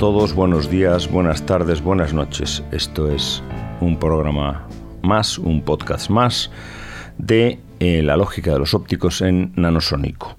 todos, 0.00 0.32
buenos 0.32 0.70
días, 0.70 1.10
buenas 1.10 1.44
tardes, 1.44 1.82
buenas 1.82 2.14
noches. 2.14 2.62
Esto 2.72 3.12
es 3.12 3.42
un 3.82 3.98
programa 3.98 4.66
más, 5.02 5.36
un 5.36 5.60
podcast 5.60 6.08
más 6.08 6.50
de 7.18 7.58
eh, 7.80 8.00
la 8.02 8.16
lógica 8.16 8.50
de 8.50 8.58
los 8.58 8.72
ópticos 8.72 9.20
en 9.20 9.52
nanosónico. 9.56 10.38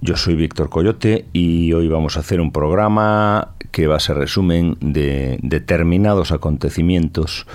Yo 0.00 0.16
soy 0.16 0.34
Víctor 0.34 0.70
Coyote 0.70 1.26
y 1.34 1.74
hoy 1.74 1.88
vamos 1.88 2.16
a 2.16 2.20
hacer 2.20 2.40
un 2.40 2.52
programa 2.52 3.50
que 3.70 3.86
va 3.86 3.96
a 3.96 4.00
ser 4.00 4.16
resumen 4.16 4.78
de 4.80 5.38
determinados 5.42 6.32
acontecimientos 6.32 7.46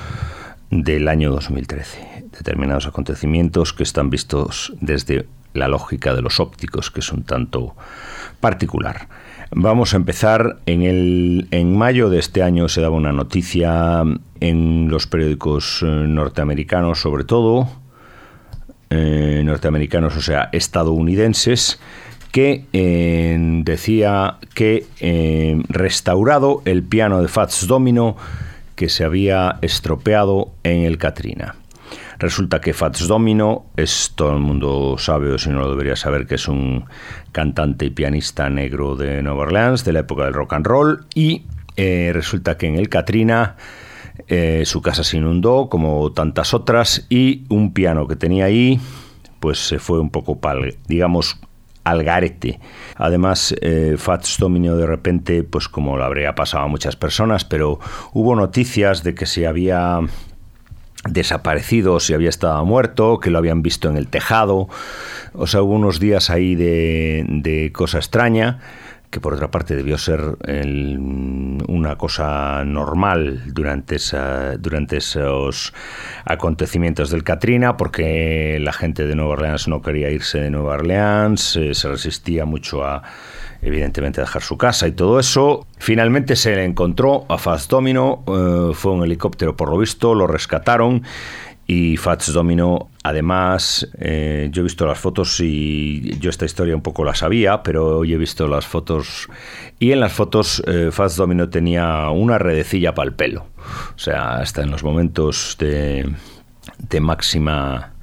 del 0.70 1.08
año 1.08 1.32
2013. 1.32 2.26
Determinados 2.38 2.86
acontecimientos 2.86 3.74
que 3.74 3.82
están 3.82 4.12
vistos 4.12 4.74
desde 4.80 5.26
la 5.56 5.70
lógica 5.70 6.14
de 6.14 6.22
los 6.22 6.40
ópticos, 6.40 6.92
que 6.92 7.00
es 7.00 7.12
un 7.12 7.24
tanto 7.24 7.76
particular. 8.42 9.08
Vamos 9.52 9.94
a 9.94 9.98
empezar 9.98 10.58
en 10.66 10.82
el 10.82 11.48
en 11.52 11.78
mayo 11.78 12.10
de 12.10 12.20
este 12.20 12.42
año 12.42 12.68
se 12.68 12.82
daba 12.82 12.96
una 12.96 13.12
noticia 13.12 14.04
en 14.40 14.90
los 14.90 15.08
periódicos 15.08 15.82
eh, 15.82 15.86
norteamericanos, 15.86 17.00
sobre 17.00 17.24
todo 17.24 17.70
eh, 18.90 19.42
norteamericanos, 19.46 20.16
o 20.18 20.22
sea, 20.22 20.50
estadounidenses, 20.52 21.80
que 22.32 22.66
eh, 22.74 23.38
decía 23.64 24.38
que 24.54 24.86
restaurado 25.70 26.62
el 26.66 26.84
piano 26.84 27.22
de 27.22 27.28
Fats 27.28 27.68
Domino 27.68 28.18
que 28.76 28.90
se 28.90 29.06
había 29.06 29.58
estropeado 29.62 30.52
en 30.64 30.82
el 30.82 30.98
Katrina. 30.98 31.56
Resulta 32.20 32.62
que 32.62 32.74
Fats 32.74 33.08
Domino 33.08 33.66
es, 33.76 34.14
todo 34.16 34.34
el 34.34 34.40
mundo 34.40 34.96
sabe, 34.98 35.32
o 35.32 35.38
si 35.38 35.50
no 35.50 35.60
lo 35.60 35.70
debería 35.70 35.96
saber, 35.96 36.28
que 36.28 36.36
es 36.36 36.48
un 36.48 36.86
cantante 37.32 37.86
y 37.86 37.90
pianista 37.90 38.50
negro 38.50 38.96
de 38.96 39.22
Nueva 39.22 39.44
Orleans, 39.44 39.84
de 39.84 39.94
la 39.94 40.00
época 40.00 40.26
del 40.26 40.34
rock 40.34 40.54
and 40.54 40.66
roll, 40.66 41.06
y 41.14 41.46
eh, 41.76 42.12
resulta 42.14 42.58
que 42.58 42.68
en 42.68 42.76
el 42.76 42.90
Katrina 42.90 43.58
eh, 44.28 44.64
su 44.66 44.82
casa 44.82 45.04
se 45.04 45.18
inundó, 45.18 45.68
como 45.70 46.12
tantas 46.14 46.54
otras, 46.54 47.06
y 47.10 47.44
un 47.50 47.74
piano 47.74 48.08
que 48.08 48.16
tenía 48.16 48.46
ahí, 48.46 48.80
pues 49.40 49.60
se 49.60 49.80
fue 49.80 50.00
un 50.00 50.10
poco, 50.10 50.40
digamos, 50.88 51.38
al 51.84 52.04
garete. 52.04 52.60
Además, 52.96 53.56
eh, 53.62 53.96
Fats 53.98 54.38
Domino 54.40 54.76
de 54.76 54.88
repente, 54.88 55.44
pues 55.44 55.70
como 55.70 55.98
lo 55.98 56.04
habría 56.04 56.34
pasado 56.34 56.64
a 56.64 56.68
muchas 56.68 56.96
personas, 56.96 57.46
pero 57.46 57.80
hubo 58.12 58.36
noticias 58.36 59.04
de 59.04 59.14
que 59.14 59.26
se 59.26 59.48
había 59.48 60.00
desaparecido, 61.08 62.00
si 62.00 62.14
había 62.14 62.30
estado 62.30 62.64
muerto, 62.66 63.20
que 63.20 63.30
lo 63.30 63.38
habían 63.38 63.62
visto 63.62 63.90
en 63.90 63.98
el 63.98 64.08
tejado. 64.08 64.68
O 65.34 65.48
sea, 65.48 65.62
hubo 65.62 65.74
unos 65.74 66.00
días 66.00 66.30
ahí 66.30 66.56
de, 66.56 67.26
de 67.28 67.72
cosa 67.72 67.98
extraña 67.98 68.60
que 69.16 69.22
por 69.22 69.34
otra 69.34 69.50
parte 69.50 69.78
debió 69.78 69.98
ser 69.98 70.38
una 71.70 71.96
cosa 71.96 72.66
normal 72.66 73.44
durante, 73.46 73.96
esa, 73.96 74.58
durante 74.58 74.98
esos 74.98 75.74
acontecimientos 76.26 77.12
del 77.12 77.24
Katrina, 77.24 77.78
porque 77.78 78.58
la 78.60 78.74
gente 78.74 79.08
de 79.08 79.16
Nueva 79.16 79.32
Orleans 79.32 79.70
no 79.70 79.82
quería 79.82 80.10
irse 80.10 80.40
de 80.40 80.50
Nueva 80.50 80.74
Orleans, 80.74 81.56
eh, 81.56 81.74
se 81.74 81.88
resistía 81.88 82.44
mucho 82.44 82.84
a, 82.84 83.04
evidentemente, 83.66 84.22
dejar 84.22 84.44
su 84.44 84.58
casa 84.58 84.88
y 84.88 84.92
todo 84.92 85.20
eso. 85.20 85.66
Finalmente 85.80 86.36
se 86.36 86.56
le 86.56 86.64
encontró 86.64 87.26
a 87.28 87.38
Fast 87.38 87.70
Domino, 87.70 88.24
eh, 88.28 88.74
fue 88.74 88.92
un 88.92 89.04
helicóptero 89.04 89.58
por 89.58 89.70
lo 89.70 89.78
visto, 89.78 90.14
lo 90.14 90.28
rescataron 90.28 91.04
y 91.68 91.98
Fats 91.98 92.32
Domino, 92.32 92.90
además, 93.04 93.90
eh, 93.98 94.50
yo 94.52 94.62
he 94.62 94.64
visto 94.64 94.86
las 94.86 95.00
fotos 95.00 95.40
y 95.40 96.18
yo 96.20 96.30
esta 96.30 96.46
historia 96.46 96.76
un 96.76 96.84
poco 96.84 97.04
la 97.04 97.16
sabía, 97.16 97.64
pero 97.64 97.98
hoy 97.98 98.14
he 98.14 98.18
visto 98.18 98.48
las 98.48 98.68
fotos 98.68 99.28
y 99.80 99.92
en 99.92 100.00
las 100.00 100.14
fotos 100.14 100.62
eh, 100.68 100.90
Fats 100.92 101.16
Domino 101.16 101.50
tenía 101.50 102.10
una 102.12 102.38
redecilla 102.38 102.94
para 102.94 103.10
el 103.10 103.16
pelo. 103.16 103.48
O 103.96 104.00
sea, 104.00 104.36
hasta 104.36 104.62
en 104.62 104.70
los 104.70 104.84
momentos 104.84 105.56
de, 105.60 106.08
de 106.78 107.00
máxima 107.00 107.95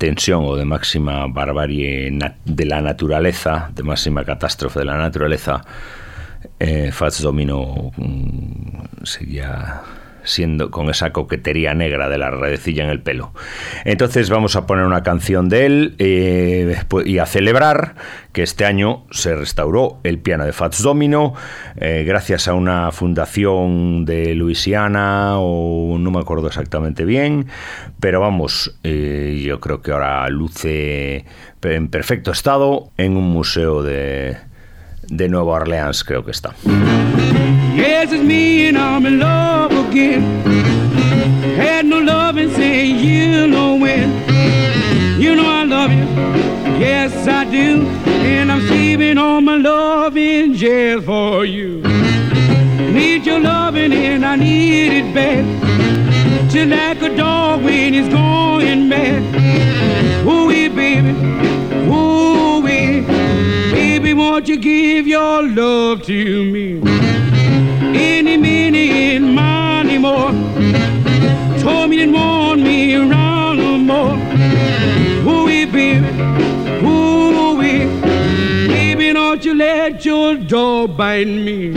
tensión 0.00 0.48
o 0.48 0.56
de 0.56 0.64
máxima 0.64 1.28
barbarie 1.28 2.08
de 2.08 2.64
la 2.64 2.80
naturaleza, 2.80 3.68
de 3.76 3.82
máxima 3.82 4.24
catástrofe 4.24 4.80
de 4.80 4.86
la 4.86 4.96
naturaleza, 4.96 5.60
eh, 6.58 6.90
Fats 6.90 7.20
Domino 7.20 7.92
mm, 7.96 9.04
siendo 10.24 10.70
con 10.70 10.90
esa 10.90 11.12
coquetería 11.12 11.74
negra 11.74 12.08
de 12.08 12.18
la 12.18 12.30
redecilla 12.30 12.84
en 12.84 12.90
el 12.90 13.00
pelo. 13.00 13.32
Entonces 13.84 14.30
vamos 14.30 14.56
a 14.56 14.66
poner 14.66 14.84
una 14.84 15.02
canción 15.02 15.48
de 15.48 15.66
él 15.66 15.94
eh, 15.98 16.76
y 17.04 17.18
a 17.18 17.26
celebrar 17.26 17.94
que 18.32 18.42
este 18.42 18.64
año 18.64 19.04
se 19.10 19.34
restauró 19.34 19.98
el 20.04 20.18
piano 20.18 20.44
de 20.44 20.52
Fats 20.52 20.82
Domino 20.82 21.34
eh, 21.76 22.04
gracias 22.06 22.48
a 22.48 22.54
una 22.54 22.92
fundación 22.92 24.04
de 24.04 24.34
Luisiana 24.34 25.38
o 25.38 25.98
no 25.98 26.10
me 26.10 26.20
acuerdo 26.20 26.46
exactamente 26.48 27.04
bien, 27.04 27.46
pero 27.98 28.20
vamos, 28.20 28.78
eh, 28.82 29.42
yo 29.44 29.60
creo 29.60 29.82
que 29.82 29.92
ahora 29.92 30.28
luce 30.28 31.24
en 31.62 31.88
perfecto 31.88 32.30
estado 32.30 32.90
en 32.96 33.16
un 33.16 33.30
museo 33.30 33.82
de, 33.82 34.36
de 35.10 35.28
Nueva 35.28 35.52
Orleans, 35.52 36.04
creo 36.04 36.24
que 36.24 36.30
está. 36.30 36.54
Yes, 37.74 38.12
it's 38.12 38.22
me 38.22 38.68
and 38.68 38.78
I'm 38.78 39.04
in 39.06 39.18
love 39.18 39.72
again. 39.88 40.22
Had 41.56 41.84
no 41.84 41.98
love 41.98 42.36
and 42.36 42.52
say 42.52 42.86
you 42.86 43.46
know 43.46 43.76
when. 43.76 44.10
You 45.20 45.34
know 45.34 45.46
I 45.46 45.64
love 45.64 45.90
you. 45.90 46.04
Yes, 46.78 47.26
I 47.26 47.44
do. 47.44 47.86
And 48.06 48.50
I'm 48.50 48.66
saving 48.68 49.18
all 49.18 49.40
my 49.40 49.56
love 49.56 50.16
in 50.16 50.54
jail 50.54 51.02
for 51.02 51.44
you. 51.44 51.82
Need 52.92 53.26
your 53.26 53.40
loving 53.40 53.92
and 53.92 54.24
I 54.24 54.36
need 54.36 54.92
it 54.92 55.14
bad. 55.14 55.44
Just 56.50 56.70
like 56.70 57.02
a 57.02 57.16
dog 57.16 57.62
when 57.62 57.94
he's 57.94 58.08
going 58.08 58.88
mad. 58.88 59.39
Won't 64.30 64.46
you 64.46 64.56
give 64.56 65.08
your 65.08 65.42
love 65.42 66.02
to 66.04 66.44
me? 66.44 66.80
any 67.92 68.36
minute, 68.36 69.22
money 69.22 69.98
more. 69.98 70.30
Told 71.58 71.90
me 71.90 71.96
didn't 71.96 72.14
want 72.14 72.62
me 72.62 72.94
around 72.94 73.56
no 73.58 73.76
more. 73.90 74.14
Ooh, 75.26 75.46
baby, 75.46 75.98
ooh, 76.86 77.58
baby, 78.68 79.12
don't 79.12 79.44
you 79.44 79.54
let 79.54 80.04
your 80.04 80.36
dog 80.36 80.96
bite 80.96 81.26
me. 81.26 81.74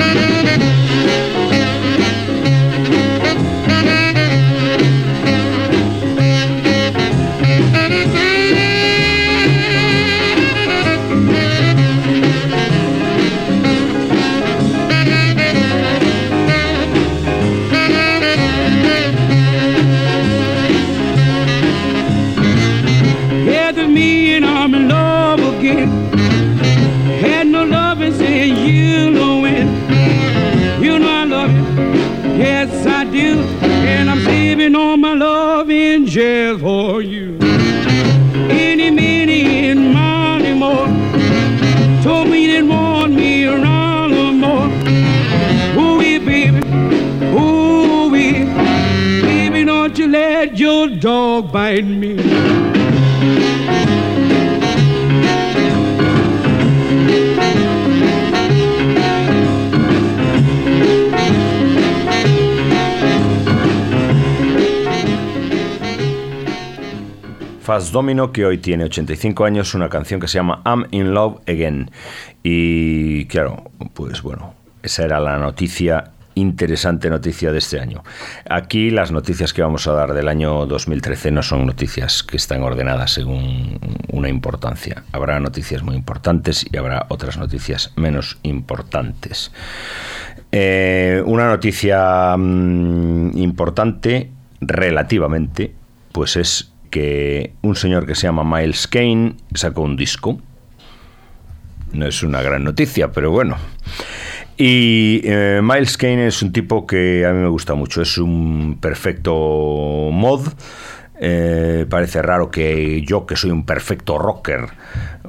Jail 36.13 36.59
for 36.59 37.01
you. 37.01 37.39
Any 37.41 38.91
minute, 38.91 39.77
money 39.77 40.53
more. 40.53 40.85
Told 42.03 42.29
me 42.29 42.45
didn't 42.45 42.69
want 42.69 43.15
me 43.15 43.47
around 43.47 44.11
no 44.11 44.31
more. 44.31 44.67
Ooh, 45.75 45.97
baby, 45.97 46.49
ooh, 47.35 48.11
baby, 48.11 49.65
don't 49.65 49.97
you 49.97 50.07
let 50.07 50.55
your 50.55 50.87
dog 50.87 51.51
bite 51.51 51.83
me. 51.83 52.13
Domino, 67.91 68.31
que 68.31 68.45
hoy 68.45 68.57
tiene 68.57 68.85
85 68.85 69.45
años, 69.45 69.73
una 69.73 69.89
canción 69.89 70.19
que 70.19 70.27
se 70.27 70.37
llama 70.37 70.61
I'm 70.65 70.85
in 70.91 71.13
Love 71.13 71.41
Again. 71.47 71.91
Y 72.43 73.25
claro, 73.25 73.71
pues 73.93 74.21
bueno, 74.21 74.53
esa 74.81 75.03
era 75.03 75.19
la 75.19 75.37
noticia 75.37 76.11
interesante 76.35 77.09
noticia 77.09 77.51
de 77.51 77.59
este 77.59 77.79
año. 77.79 78.03
Aquí 78.49 78.89
las 78.89 79.11
noticias 79.11 79.53
que 79.53 79.61
vamos 79.61 79.87
a 79.87 79.93
dar 79.93 80.13
del 80.13 80.27
año 80.27 80.65
2013 80.65 81.31
no 81.31 81.43
son 81.43 81.65
noticias 81.65 82.23
que 82.23 82.37
están 82.37 82.63
ordenadas 82.63 83.11
según 83.11 83.79
una 84.11 84.29
importancia. 84.29 85.03
Habrá 85.11 85.39
noticias 85.39 85.83
muy 85.83 85.95
importantes 85.95 86.65
y 86.71 86.77
habrá 86.77 87.05
otras 87.09 87.37
noticias 87.37 87.93
menos 87.95 88.37
importantes. 88.43 89.51
Eh, 90.51 91.21
una 91.25 91.47
noticia 91.47 92.35
mm, 92.37 93.37
importante 93.37 94.29
relativamente, 94.61 95.73
pues 96.11 96.35
es 96.35 96.72
que 96.93 97.55
un 97.63 97.75
señor 97.75 98.05
que 98.05 98.13
se 98.13 98.27
llama 98.27 98.43
Miles 98.43 98.87
Kane 98.87 99.33
sacó 99.55 99.81
un 99.81 99.95
disco. 99.97 100.39
No 101.91 102.05
es 102.05 102.21
una 102.21 102.43
gran 102.43 102.63
noticia, 102.63 103.11
pero 103.11 103.31
bueno. 103.31 103.57
Y 104.57 105.21
eh, 105.23 105.61
Miles 105.63 105.97
Kane 105.97 106.27
es 106.27 106.43
un 106.43 106.51
tipo 106.51 106.85
que 106.85 107.25
a 107.25 107.33
mí 107.33 107.39
me 107.39 107.47
gusta 107.47 107.73
mucho. 107.73 108.03
Es 108.03 108.19
un 108.19 108.77
perfecto 108.79 109.33
mod. 110.11 110.49
Eh, 111.25 111.85
parece 111.89 112.21
raro 112.21 112.51
que 112.51 113.01
yo, 113.03 113.25
que 113.25 113.37
soy 113.37 113.49
un 113.51 113.65
perfecto 113.65 114.17
rocker, 114.17 114.65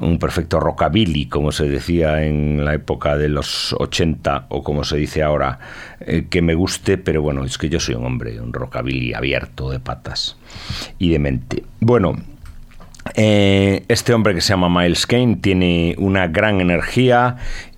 un 0.00 0.18
perfecto 0.18 0.58
rockabilly, 0.58 1.26
como 1.26 1.52
se 1.52 1.68
decía 1.68 2.24
en 2.24 2.64
la 2.64 2.74
época 2.74 3.16
de 3.16 3.28
los 3.28 3.76
80 3.78 4.46
o 4.48 4.64
como 4.64 4.82
se 4.82 4.96
dice 4.96 5.22
ahora, 5.22 5.60
eh, 6.00 6.26
que 6.28 6.42
me 6.42 6.54
guste, 6.54 6.98
pero 6.98 7.22
bueno, 7.22 7.44
es 7.44 7.58
que 7.58 7.68
yo 7.68 7.78
soy 7.78 7.94
un 7.94 8.06
hombre, 8.06 8.40
un 8.40 8.52
rockabilly 8.52 9.14
abierto 9.14 9.70
de 9.70 9.78
patas 9.78 10.36
y 10.98 11.10
de 11.10 11.20
mente. 11.20 11.62
Bueno, 11.78 12.16
este 13.14 14.14
hombre 14.14 14.34
que 14.34 14.40
se 14.40 14.48
llama 14.48 14.68
Miles 14.68 15.06
Kane 15.06 15.36
tiene 15.36 15.94
una 15.98 16.26
gran 16.26 16.60
energía 16.60 17.36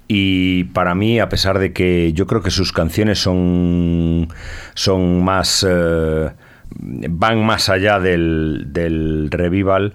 y 0.09 0.65
para 0.65 0.95
mí, 0.95 1.21
a 1.21 1.29
pesar 1.29 1.59
de 1.59 1.75
que 1.75 2.15
yo 2.15 2.27
creo 2.27 2.41
que 2.41 2.51
sus 2.51 2.73
canciones 2.73 3.19
son, 3.19 4.29
son 4.73 5.23
más... 5.23 5.67
Eh, 5.69 6.31
van 6.79 7.45
más 7.45 7.69
allá 7.69 8.01
del, 8.01 9.29
revival 9.31 9.95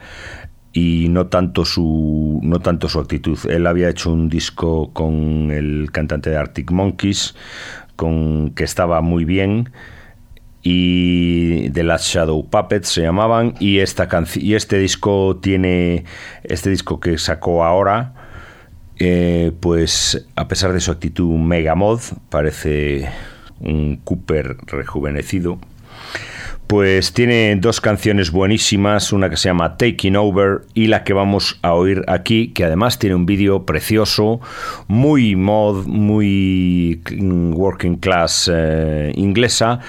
y 0.73 1.07
no 1.09 1.27
tanto 1.27 1.65
su 1.65 2.39
no 2.43 2.59
tanto 2.59 2.87
su 2.89 2.99
actitud. 2.99 3.37
Él 3.49 3.67
había 3.67 3.89
hecho 3.89 4.11
un 4.11 4.29
disco 4.29 4.91
con 4.93 5.51
el 5.51 5.89
cantante 5.91 6.29
de 6.29 6.37
Arctic 6.37 6.71
Monkeys 6.71 7.35
con 7.95 8.51
que 8.51 8.63
estaba 8.63 9.01
muy 9.01 9.25
bien 9.25 9.69
y 10.63 11.69
The 11.71 11.83
Last 11.83 12.05
Shadow 12.05 12.49
Puppets 12.49 12.87
se 12.87 13.01
llamaban 13.01 13.55
y 13.59 13.79
esta 13.79 14.07
y 14.35 14.53
este 14.53 14.77
disco 14.77 15.39
tiene 15.41 16.05
este 16.43 16.69
disco 16.69 16.99
que 16.99 17.17
sacó 17.17 17.63
ahora 17.63 18.13
eh, 19.03 19.51
pues 19.59 20.27
a 20.35 20.47
pesar 20.47 20.73
de 20.73 20.79
su 20.79 20.91
actitud 20.91 21.35
mega 21.35 21.73
mod, 21.73 22.01
parece 22.29 23.09
un 23.59 23.95
Cooper 23.95 24.57
rejuvenecido, 24.67 25.57
pues 26.71 27.11
tiene 27.11 27.57
dos 27.57 27.81
canciones 27.81 28.31
buenísimas, 28.31 29.11
una 29.11 29.29
que 29.29 29.35
se 29.35 29.49
llama 29.49 29.75
Taking 29.75 30.15
Over 30.15 30.61
y 30.73 30.87
la 30.87 31.03
que 31.03 31.11
vamos 31.11 31.59
a 31.63 31.73
oír 31.73 32.05
aquí, 32.07 32.53
que 32.53 32.63
además 32.63 32.97
tiene 32.97 33.13
un 33.17 33.25
vídeo 33.25 33.65
precioso, 33.65 34.39
muy 34.87 35.35
mod, 35.35 35.85
muy 35.85 37.01
working 37.53 37.97
class 37.97 38.49
eh, 38.49 39.11
inglesa, 39.15 39.79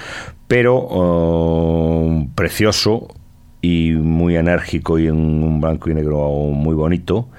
pero 0.49 0.75
oh, 0.75 2.27
precioso 2.35 3.07
y 3.61 3.91
muy 3.91 4.35
enérgico 4.35 4.99
y 4.99 5.07
en 5.07 5.15
un 5.15 5.61
blanco 5.61 5.89
y 5.89 5.93
negro 5.93 6.31
muy 6.51 6.75
bonito 6.75 7.29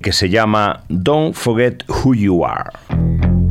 que 0.00 0.12
se 0.12 0.28
llama 0.28 0.84
Don't 0.88 1.34
Forget 1.34 1.82
Who 1.88 2.14
You 2.14 2.44
Are. 2.44 3.41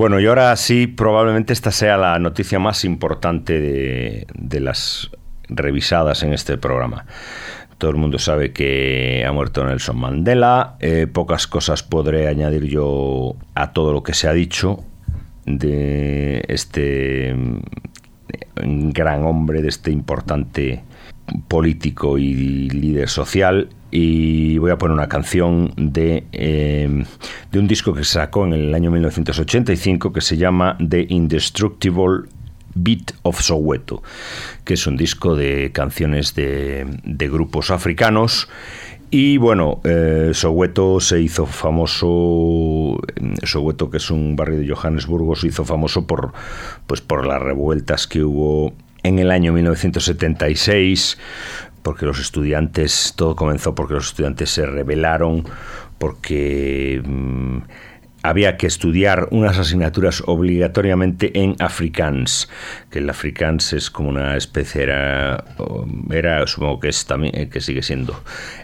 Bueno, 0.00 0.18
y 0.18 0.24
ahora 0.24 0.56
sí, 0.56 0.86
probablemente 0.86 1.52
esta 1.52 1.70
sea 1.70 1.98
la 1.98 2.18
noticia 2.18 2.58
más 2.58 2.86
importante 2.86 3.60
de, 3.60 4.60
las 4.60 5.10
revisadas 5.50 6.22
en 6.22 6.32
este 6.32 6.56
programa. 6.56 7.04
Todo 7.76 7.90
el 7.90 7.98
mundo 7.98 8.18
sabe 8.18 8.54
que 8.54 9.26
ha 9.28 9.32
muerto 9.32 9.62
Nelson 9.62 9.98
Mandela. 9.98 10.76
Eh, 10.80 11.06
pocas 11.06 11.46
cosas 11.46 11.82
podré 11.82 12.28
añadir 12.28 12.64
yo 12.64 13.36
a 13.54 13.74
todo 13.74 13.92
lo 13.92 14.02
que 14.02 14.14
se 14.14 14.26
ha 14.26 14.32
dicho 14.32 14.82
de 15.44 16.46
este 16.48 17.34
mm, 17.34 18.92
gran 18.92 19.26
hombre, 19.26 19.60
de 19.60 19.68
este 19.68 19.90
importante 19.90 20.82
político 21.46 22.16
y 22.16 22.70
líder 22.70 23.10
social 23.10 23.68
y 23.90 24.58
voy 24.58 24.70
a 24.70 24.78
poner 24.78 24.94
una 24.94 25.08
canción 25.08 25.72
de, 25.76 26.24
em, 26.32 27.04
de 27.50 27.58
un 27.58 27.66
disco 27.66 27.92
que 27.94 28.04
se 28.04 28.14
sacó 28.14 28.46
en 28.46 28.52
el 28.52 28.74
año 28.74 28.90
1985 28.90 30.12
que 30.12 30.20
se 30.20 30.36
llama 30.36 30.76
The 30.78 31.06
Indestructible 31.08 32.28
Beat 32.74 33.14
of 33.22 33.40
Soweto, 33.40 34.02
que 34.64 34.74
es 34.74 34.86
un 34.86 34.96
disco 34.96 35.34
de 35.36 35.70
canciones 35.72 36.34
de, 36.34 36.86
de 37.04 37.28
grupos 37.28 37.70
africanos. 37.70 38.48
Y 39.12 39.38
bueno, 39.38 39.80
eh, 39.82 40.30
Soweto 40.34 41.00
se 41.00 41.20
hizo 41.20 41.44
famoso, 41.44 43.00
Soweto 43.42 43.90
que 43.90 43.96
es 43.96 44.08
un 44.10 44.36
barrio 44.36 44.60
de 44.60 44.68
Johannesburgo, 44.68 45.34
se 45.34 45.48
hizo 45.48 45.64
famoso 45.64 46.06
por, 46.06 46.32
pues 46.86 47.00
por 47.00 47.26
las 47.26 47.42
revueltas 47.42 48.06
que 48.06 48.22
hubo 48.22 48.72
en 49.02 49.18
el 49.18 49.32
año 49.32 49.52
1976 49.52 51.18
porque 51.82 52.06
los 52.06 52.20
estudiantes, 52.20 53.14
todo 53.16 53.36
comenzó 53.36 53.74
porque 53.74 53.94
los 53.94 54.08
estudiantes 54.08 54.50
se 54.50 54.66
rebelaron, 54.66 55.44
porque 55.98 57.02
mm, 57.04 57.58
había 58.22 58.56
que 58.56 58.66
estudiar 58.66 59.28
unas 59.30 59.58
asignaturas 59.58 60.22
obligatoriamente 60.26 61.42
en 61.42 61.56
afrikaans, 61.58 62.50
que 62.90 62.98
el 62.98 63.08
afrikaans 63.08 63.72
es 63.72 63.90
como 63.90 64.10
una 64.10 64.36
especie, 64.36 64.82
era, 64.82 65.44
era 66.10 66.46
supongo 66.46 66.80
que 66.80 66.88
es 66.88 67.06
también, 67.06 67.36
eh, 67.36 67.48
que 67.48 67.60
sigue 67.60 67.82
siendo, 67.82 68.22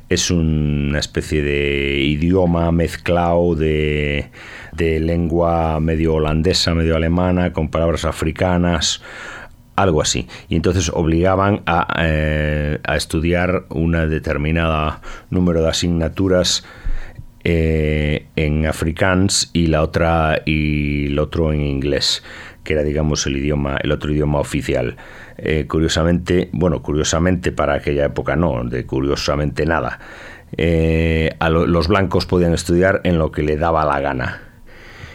es 0.08 0.30
una 0.30 0.98
especie 0.98 1.42
de 1.42 2.00
idioma 2.00 2.70
mezclado 2.70 3.54
de, 3.54 4.30
de 4.72 5.00
lengua 5.00 5.80
medio 5.80 6.14
holandesa, 6.14 6.74
medio 6.74 6.96
alemana, 6.96 7.52
con 7.52 7.70
palabras 7.70 8.04
africanas, 8.04 9.02
algo 9.76 10.02
así. 10.02 10.26
Y 10.48 10.56
entonces 10.56 10.90
obligaban 10.92 11.62
a, 11.66 11.86
eh, 12.00 12.78
a 12.82 12.96
estudiar 12.96 13.66
una 13.68 14.06
determinada 14.06 15.00
número 15.30 15.62
de 15.62 15.68
asignaturas 15.68 16.64
eh, 17.44 18.26
en 18.34 18.66
afrikaans 18.66 19.50
y 19.52 19.68
la 19.68 19.82
otra 19.82 20.42
y 20.44 21.06
el 21.06 21.18
otro 21.18 21.52
en 21.52 21.60
inglés, 21.60 22.24
que 22.64 22.72
era 22.72 22.82
digamos 22.82 23.26
el 23.26 23.36
idioma, 23.36 23.76
el 23.82 23.92
otro 23.92 24.12
idioma 24.12 24.40
oficial. 24.40 24.96
Eh, 25.38 25.66
curiosamente, 25.68 26.48
bueno, 26.52 26.82
curiosamente 26.82 27.52
para 27.52 27.74
aquella 27.74 28.06
época 28.06 28.34
no, 28.34 28.64
de 28.64 28.86
curiosamente 28.86 29.66
nada. 29.66 30.00
los 30.56 31.88
blancos 31.88 32.26
podían 32.26 32.54
estudiar 32.54 33.02
en 33.04 33.18
lo 33.18 33.30
que 33.30 33.42
le 33.42 33.56
daba 33.56 33.84
la 33.84 34.00
gana. 34.00 34.42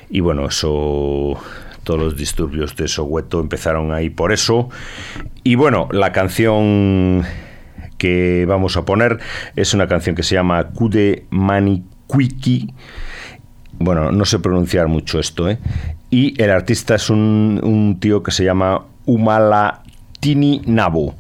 Y 0.10 0.20
bueno, 0.20 0.48
eso 0.48 1.38
todos 1.84 2.00
los 2.00 2.18
disturbios 2.18 2.76
de 2.76 2.88
Soweto 2.88 3.40
empezaron 3.40 3.94
ahí 3.94 4.10
por 4.10 4.32
eso. 4.32 4.70
Y 5.44 5.56
bueno, 5.56 5.88
la 5.92 6.12
canción 6.12 7.24
que 7.98 8.46
vamos 8.48 8.78
a 8.78 8.86
poner 8.86 9.20
es 9.56 9.74
una 9.74 9.88
canción 9.88 10.16
que 10.16 10.24
se 10.24 10.36
llama 10.36 10.70
Kude 10.70 11.26
Manikwiki. 11.30 12.74
Bueno, 13.74 14.12
no 14.12 14.26
sé 14.26 14.40
pronunciar 14.40 14.88
mucho 14.88 15.20
esto, 15.20 15.50
¿eh? 15.50 15.60
Y 16.10 16.40
el 16.42 16.52
artista 16.52 16.96
es 16.96 17.10
un, 17.10 17.98
tío 18.00 18.22
que 18.22 18.32
se 18.32 18.44
llama 18.44 18.86
Umalatini 19.06 20.62
Nabu. 20.66 21.14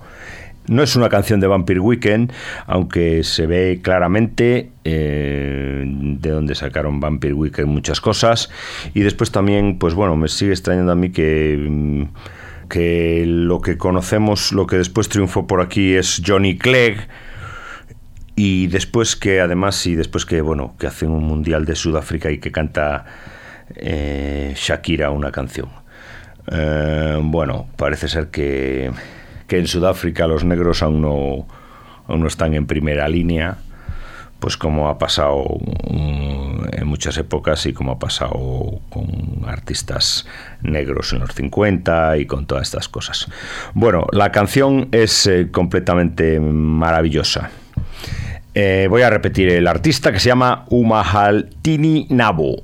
No 0.71 0.83
es 0.83 0.95
una 0.95 1.09
canción 1.09 1.41
de 1.41 1.47
Vampire 1.47 1.81
Weekend, 1.81 2.31
aunque 2.65 3.25
se 3.25 3.45
ve 3.45 3.81
claramente 3.83 4.71
eh, 4.85 5.83
de 5.85 6.29
dónde 6.29 6.55
sacaron 6.55 7.01
Vampire 7.01 7.33
Weekend 7.33 7.67
muchas 7.67 7.99
cosas. 7.99 8.49
Y 8.93 9.01
después 9.01 9.31
también, 9.31 9.79
pues 9.79 9.95
bueno, 9.95 10.15
me 10.15 10.29
sigue 10.29 10.53
extrañando 10.53 10.93
a 10.93 10.95
mí 10.95 11.11
que, 11.11 11.57
mm, 11.69 12.03
que 12.69 13.25
lo 13.27 13.59
que 13.59 13.77
conocemos, 13.77 14.53
lo 14.53 14.65
que 14.65 14.77
después 14.77 15.09
triunfó 15.09 15.45
por 15.45 15.59
aquí 15.59 15.93
es 15.93 16.21
Johnny 16.25 16.57
Clegg. 16.57 17.05
Y 18.37 18.67
después 18.67 19.17
que 19.17 19.41
además, 19.41 19.85
y 19.87 19.95
después 19.95 20.25
que, 20.25 20.39
bueno, 20.39 20.75
que 20.79 20.87
hace 20.87 21.05
un 21.05 21.25
mundial 21.25 21.65
de 21.65 21.75
Sudáfrica 21.75 22.31
y 22.31 22.37
que 22.37 22.53
canta 22.53 23.03
eh, 23.75 24.53
Shakira 24.55 25.09
una 25.11 25.33
canción. 25.33 25.67
Eh, 26.49 27.19
bueno, 27.21 27.67
parece 27.75 28.07
ser 28.07 28.27
que 28.27 28.89
que 29.51 29.59
en 29.59 29.67
Sudáfrica 29.67 30.27
los 30.27 30.45
negros 30.45 30.81
aún 30.81 31.01
no, 31.01 31.45
aún 32.07 32.21
no 32.21 32.27
están 32.27 32.53
en 32.53 32.67
primera 32.67 33.09
línea, 33.09 33.57
pues 34.39 34.55
como 34.55 34.87
ha 34.87 34.97
pasado 34.97 35.43
mm, 35.89 36.67
en 36.71 36.87
muchas 36.87 37.17
épocas 37.17 37.65
y 37.65 37.73
como 37.73 37.91
ha 37.91 37.99
pasado 37.99 38.79
con 38.89 39.43
artistas 39.45 40.25
negros 40.61 41.11
en 41.11 41.19
los 41.19 41.35
50 41.35 42.17
y 42.19 42.25
con 42.27 42.45
todas 42.45 42.63
estas 42.63 42.87
cosas. 42.87 43.27
Bueno, 43.73 44.07
la 44.13 44.31
canción 44.31 44.87
es 44.93 45.27
eh, 45.27 45.49
completamente 45.51 46.39
maravillosa. 46.39 47.51
Eh, 48.55 48.87
voy 48.89 49.01
a 49.01 49.09
repetir 49.09 49.49
el 49.49 49.67
artista 49.67 50.13
que 50.13 50.21
se 50.21 50.29
llama 50.29 50.63
Umahaltini 50.69 52.07
Nabo. 52.09 52.63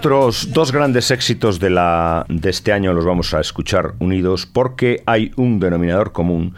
Otros 0.00 0.54
dos 0.54 0.72
grandes 0.72 1.10
éxitos 1.10 1.60
de, 1.60 1.68
la, 1.68 2.24
de 2.30 2.48
este 2.48 2.72
año 2.72 2.94
los 2.94 3.04
vamos 3.04 3.34
a 3.34 3.40
escuchar 3.40 3.96
unidos 3.98 4.46
porque 4.46 5.02
hay 5.04 5.30
un 5.36 5.60
denominador 5.60 6.12
común 6.12 6.54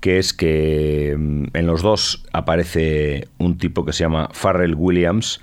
que 0.00 0.16
es 0.16 0.32
que 0.32 1.14
mm, 1.14 1.48
en 1.52 1.66
los 1.66 1.82
dos 1.82 2.24
aparece 2.32 3.28
un 3.36 3.58
tipo 3.58 3.84
que 3.84 3.92
se 3.92 4.04
llama 4.04 4.30
Farrell 4.32 4.74
Williams, 4.74 5.42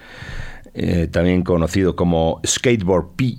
eh, 0.73 1.08
también 1.12 1.43
conocido 1.43 1.95
como 1.95 2.41
Skateboard 2.43 3.10
P 3.15 3.38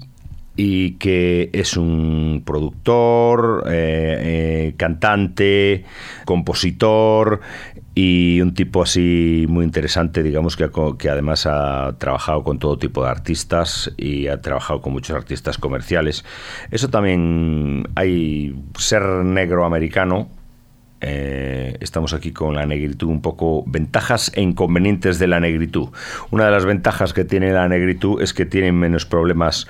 y 0.55 0.93
que 0.93 1.51
es 1.53 1.77
un 1.77 2.45
productor, 2.47 3.65
eh, 3.67 4.19
eh, 4.21 4.75
cantante, 4.77 5.85
compositor 6.25 7.41
y 7.99 8.43
un 8.43 8.53
tipo 8.53 8.83
así 8.83 9.47
muy 9.49 9.65
interesante, 9.65 10.23
digamos 10.23 10.55
que, 10.55 11.09
además 11.09 11.47
ha 11.47 11.97
trabajado 11.97 12.43
con 12.45 12.59
todo 12.59 12.77
tipo 12.77 13.03
de 13.03 13.09
artistas 13.09 13.91
y 13.97 14.27
ha 14.27 14.43
trabajado 14.43 14.83
con 14.83 14.93
muchos 14.93 15.17
artistas 15.17 15.57
comerciales. 15.57 16.23
Eso 16.71 16.91
también 16.91 17.89
hay 17.95 18.55
ser 18.79 19.03
negro 19.03 19.65
americano. 19.65 20.29
Eh, 21.01 21.79
estamos 21.81 22.13
aquí 22.13 22.33
con 22.33 22.55
la 22.55 22.67
negritud, 22.67 23.09
un 23.09 23.23
poco 23.23 23.65
ventajas 23.67 24.31
e 24.35 24.43
inconvenientes 24.43 25.19
de 25.19 25.29
la 25.29 25.41
negritud. 25.41 25.89
Una 26.31 26.45
de 26.45 26.51
las 26.51 26.67
ventajas 26.67 27.15
que 27.15 27.25
tiene 27.25 27.51
la 27.53 27.67
negritud 27.67 28.21
es 28.21 28.35
que 28.35 28.45
tienen 28.45 28.75
menos 28.75 29.07
problemas 29.07 29.69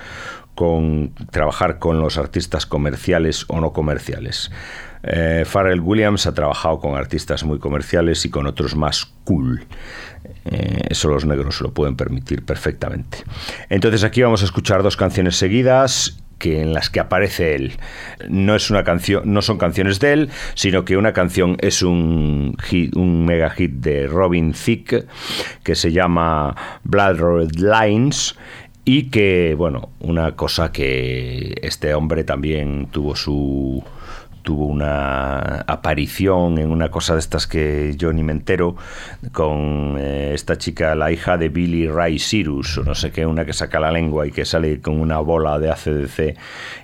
con 0.57 1.13
trabajar 1.29 1.77
con 1.77 2.01
los 2.01 2.17
artistas 2.17 2.65
comerciales 2.65 3.45
o 3.47 3.61
no 3.61 3.73
comerciales. 3.73 4.49
Eh, 5.03 5.45
Pharrell 5.45 5.81
Williams 5.81 6.25
ha 6.25 6.33
trabajado 6.33 6.79
con 6.79 6.97
artistas 6.97 7.43
muy 7.43 7.59
comerciales 7.59 8.25
y 8.25 8.31
con 8.31 8.47
otros 8.47 8.75
más 8.75 9.05
cool. 9.23 9.67
Eh, 10.45 10.81
eso 10.89 11.09
los 11.09 11.25
negros 11.25 11.57
se 11.57 11.63
lo 11.63 11.75
pueden 11.75 11.95
permitir 11.95 12.43
perfectamente. 12.43 13.19
Entonces 13.69 14.03
aquí 14.03 14.23
vamos 14.23 14.41
a 14.41 14.45
escuchar 14.45 14.81
dos 14.81 14.97
canciones 14.97 15.35
seguidas 15.35 16.17
que 16.39 16.59
en 16.59 16.73
las 16.73 16.89
que 16.89 17.01
aparece 17.01 17.53
él. 17.53 17.73
No 18.27 18.55
es 18.55 18.71
una 18.71 18.83
canción, 18.83 19.31
no 19.31 19.43
son 19.43 19.59
canciones 19.59 19.99
de 19.99 20.13
él, 20.13 20.29
sino 20.55 20.85
que 20.85 20.97
una 20.97 21.13
canción 21.13 21.57
es 21.59 21.83
un 21.83 22.57
un 22.95 23.25
mega 23.25 23.51
hit 23.51 23.73
de 23.73 24.07
Robin 24.07 24.53
Thicke 24.53 25.05
que 25.63 25.75
se 25.75 25.91
llama 25.91 26.55
Blood 26.83 27.19
Red 27.19 27.51
Lines 27.57 28.35
y 28.87 29.09
que, 29.09 29.53
bueno, 29.57 29.89
una 29.99 30.37
cosa 30.37 30.71
que 30.71 31.55
este 31.61 31.93
hombre 31.93 32.23
también 32.23 32.87
tuvo 32.89 33.17
su 33.17 33.83
tuvo 34.43 34.67
una 34.67 35.65
aparición 35.67 36.57
en 36.57 36.71
una 36.71 36.89
cosa 36.89 37.15
de 37.15 37.19
estas 37.19 37.47
que 37.47 37.95
yo 37.97 38.13
ni 38.13 38.23
me 38.23 38.31
entero 38.31 38.77
con 39.33 39.97
eh, 39.99 40.31
esta 40.33 40.57
chica, 40.57 40.95
la 40.95 41.11
hija 41.11 41.37
de 41.37 41.49
Billy 41.49 41.89
Ray 41.89 42.17
Cyrus, 42.17 42.77
o 42.77 42.85
no 42.85 42.95
sé 42.95 43.11
qué, 43.11 43.25
una 43.25 43.43
que 43.43 43.51
saca 43.51 43.77
la 43.77 43.91
lengua 43.91 44.25
y 44.25 44.31
que 44.31 44.45
sale 44.45 44.79
con 44.79 45.01
una 45.01 45.19
bola 45.19 45.59
de 45.59 45.69
ACDC 45.69 46.37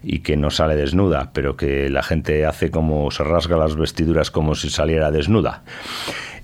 y 0.04 0.20
que 0.20 0.36
no 0.36 0.52
sale 0.52 0.76
desnuda, 0.76 1.32
pero 1.32 1.56
que 1.56 1.90
la 1.90 2.04
gente 2.04 2.46
hace 2.46 2.70
como 2.70 3.12
se 3.12 3.24
rasga 3.24 3.56
las 3.56 3.78
vestiduras 3.78 4.30
como 4.30 4.56
si 4.56 4.70
saliera 4.70 5.10
desnuda. 5.10 5.64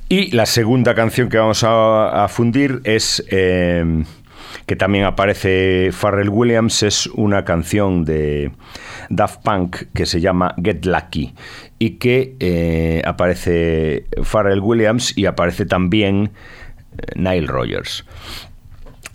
Y 0.08 0.32
la 0.32 0.45
segunda 0.45 0.95
canción 0.95 1.28
que 1.28 1.38
vamos 1.38 1.65
a, 1.67 2.26
fundir 2.30 2.80
es... 2.86 3.26
Eh, 3.30 4.06
que 4.70 4.76
también 4.76 5.04
aparece 5.04 5.90
Pharrell 5.92 6.30
Williams, 6.30 6.84
es 6.84 7.08
una 7.08 7.44
canción 7.44 8.06
de 8.06 8.52
Daft 9.10 9.42
Punk 9.42 9.78
que 9.96 10.06
se 10.06 10.22
llama 10.22 10.54
Get 10.64 10.86
Lucky 10.86 11.34
y 11.80 11.98
que 11.98 12.36
eh, 12.40 13.02
aparece 13.04 14.06
Pharrell 14.22 14.60
Williams 14.60 15.18
y 15.18 15.26
aparece 15.26 15.66
también 15.66 16.30
eh, 17.00 17.16
Nile 17.16 17.48
Rogers. 17.48 18.06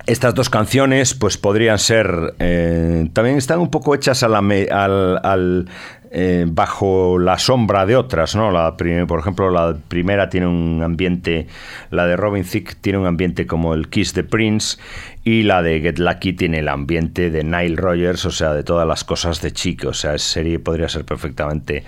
Estas 0.06 0.34
dos 0.34 0.50
canciones, 0.50 1.14
pues 1.14 1.38
podrían 1.38 1.78
ser. 1.78 2.34
Eh, 2.40 3.08
también 3.12 3.36
están 3.36 3.60
un 3.60 3.70
poco 3.70 3.94
hechas 3.94 4.24
al, 4.24 5.68
eh, 6.16 6.44
bajo 6.46 7.18
la 7.18 7.38
sombra 7.38 7.86
de 7.86 7.96
otras, 7.96 8.36
¿no? 8.36 8.52
La 8.52 8.76
por 9.08 9.18
ejemplo, 9.18 9.50
la 9.50 9.76
primera 9.88 10.28
tiene 10.28 10.46
un 10.46 10.80
ambiente, 10.80 11.48
la 11.90 12.06
de 12.06 12.16
Robin 12.16 12.44
Thicke 12.44 12.76
tiene 12.80 13.00
un 13.00 13.06
ambiente 13.06 13.48
como 13.48 13.74
el 13.74 13.88
Kiss 13.88 14.12
the 14.12 14.22
Prince 14.22 14.78
y 15.24 15.42
la 15.42 15.60
de 15.60 15.80
Get 15.80 15.98
Lucky 15.98 16.34
tiene 16.34 16.60
el 16.60 16.68
ambiente 16.68 17.30
de 17.30 17.42
Nile 17.42 17.74
Rogers, 17.74 18.26
o 18.26 18.30
sea, 18.30 18.54
de 18.54 18.62
todas 18.62 18.86
las 18.86 19.02
cosas 19.02 19.42
de 19.42 19.52
Chick, 19.52 19.86
o 19.86 19.92
sea, 19.92 20.16
serie 20.18 20.60
podría 20.60 20.88
ser 20.88 21.04
perfectamente 21.04 21.82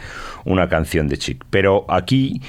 una 0.44 0.68
canción 0.68 1.06
de 1.06 1.18
Chick. 1.18 1.44
Pero 1.48 1.86
aquí 1.88 2.42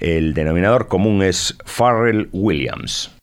el 0.00 0.34
denominador 0.34 0.88
común 0.88 1.22
es 1.22 1.56
Pharrell 1.64 2.28
Williams. 2.32 3.16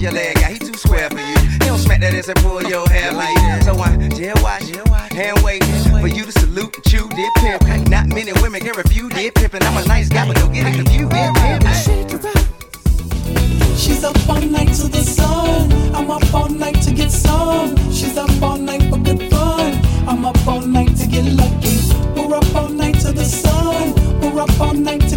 your 0.00 0.12
leg 0.12 0.36
out. 0.38 0.50
He 0.50 0.58
too 0.58 0.74
square 0.74 1.10
for 1.10 1.18
you. 1.18 1.36
He 1.36 1.58
don't 1.58 1.78
smack 1.78 2.00
that 2.00 2.14
ass 2.14 2.28
and 2.28 2.38
pull 2.40 2.62
your 2.62 2.88
hair 2.88 3.12
like 3.12 3.34
that. 3.36 3.64
So 3.64 3.76
I 3.78 4.08
jail 4.08 4.34
watch, 4.42 4.64
hand 5.12 5.38
wait 5.44 5.62
for 6.00 6.08
you 6.08 6.24
to 6.24 6.32
salute 6.32 6.74
and 6.74 6.84
chew, 6.84 7.08
dip 7.10 7.34
pimp. 7.36 7.88
Not 7.88 8.08
many 8.08 8.32
women 8.40 8.60
can 8.60 8.74
refuse, 8.76 9.12
did 9.12 9.34
pimpin'. 9.34 9.62
I'm 9.62 9.76
a 9.76 9.86
nice 9.86 10.08
guy, 10.08 10.26
but 10.26 10.36
don't 10.36 10.52
get 10.52 10.66
it 10.66 10.74
confused, 10.74 11.10
did 11.10 11.34
pimp. 11.34 11.62
She's 13.76 14.04
up 14.04 14.16
all 14.28 14.40
night 14.40 14.72
to 14.74 14.88
the 14.88 15.02
sun. 15.02 15.72
I'm 15.94 16.10
up 16.10 16.34
all 16.34 16.48
night 16.48 16.80
to 16.82 16.92
get 16.92 17.10
some. 17.10 17.76
She's 17.92 18.16
up 18.16 18.30
all 18.42 18.56
night 18.56 18.82
for 18.90 18.98
good 18.98 19.30
fun. 19.30 19.80
I'm 20.08 20.24
up 20.24 20.46
all 20.46 20.60
night 20.60 20.96
to 20.96 21.06
get 21.06 21.24
lucky. 21.24 21.76
We're 22.16 22.36
up 22.36 22.54
all 22.54 22.68
night 22.68 23.00
to 23.00 23.12
the 23.12 23.24
sun. 23.24 23.94
We're 24.20 24.40
up 24.40 24.60
all 24.60 24.74
night 24.74 25.08
to 25.08 25.16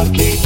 aquí. 0.00 0.45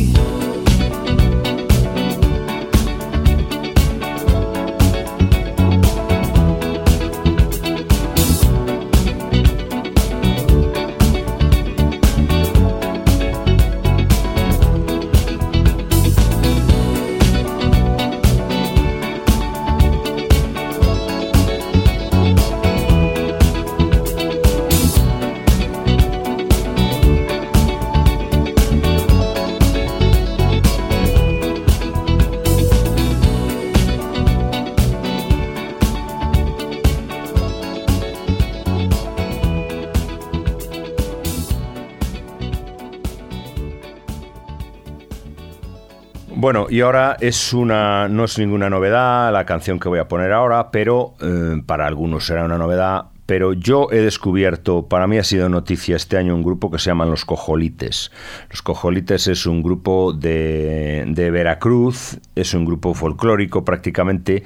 Y 46.71 46.79
ahora 46.79 47.17
es 47.19 47.53
una, 47.53 48.07
no 48.07 48.23
es 48.23 48.39
ninguna 48.39 48.69
novedad 48.69 49.33
la 49.33 49.45
canción 49.45 49.77
que 49.77 49.89
voy 49.89 49.99
a 49.99 50.07
poner 50.07 50.31
ahora, 50.31 50.71
pero 50.71 51.15
eh, 51.21 51.61
para 51.65 51.85
algunos 51.85 52.25
será 52.25 52.45
una 52.45 52.57
novedad. 52.57 53.07
Pero 53.25 53.51
yo 53.53 53.87
he 53.91 53.97
descubierto, 53.97 54.87
para 54.87 55.05
mí 55.05 55.17
ha 55.17 55.23
sido 55.23 55.49
noticia 55.49 55.95
este 55.97 56.17
año, 56.17 56.33
un 56.33 56.43
grupo 56.43 56.71
que 56.71 56.79
se 56.79 56.89
llaman 56.89 57.09
Los 57.09 57.23
Cojolites. 57.25 58.11
Los 58.49 58.61
Cojolites 58.61 59.27
es 59.27 59.45
un 59.45 59.63
grupo 59.63 60.13
de, 60.13 61.03
de 61.07 61.31
Veracruz, 61.31 62.19
es 62.35 62.53
un 62.53 62.65
grupo 62.65 62.93
folclórico 62.93 63.63
prácticamente, 63.65 64.43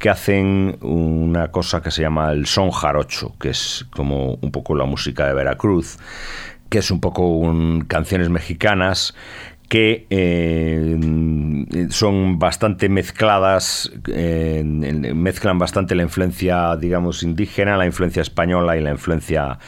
que 0.00 0.10
hacen 0.10 0.78
una 0.82 1.52
cosa 1.52 1.80
que 1.80 1.90
se 1.92 2.02
llama 2.02 2.32
el 2.32 2.46
son 2.46 2.70
jarocho, 2.72 3.34
que 3.40 3.50
es 3.50 3.86
como 3.90 4.34
un 4.34 4.50
poco 4.52 4.74
la 4.74 4.84
música 4.84 5.26
de 5.26 5.34
Veracruz 5.34 5.96
que 6.68 6.78
es 6.80 6.90
un 6.90 7.00
poco 7.00 7.26
un- 7.26 7.86
canciones 7.88 8.28
mexicanas 8.28 9.14
que 9.68 10.06
eh, 10.08 10.96
son 11.90 12.38
bastante 12.38 12.88
mezcladas, 12.88 13.92
eh, 14.08 14.62
mezclan 14.64 15.58
bastante 15.58 15.94
la 15.94 16.02
influencia, 16.02 16.74
digamos, 16.76 17.22
indígena, 17.22 17.76
la 17.76 17.84
influencia 17.84 18.22
española 18.22 18.76
y 18.78 18.80
la 18.80 18.90
influencia, 18.90 19.58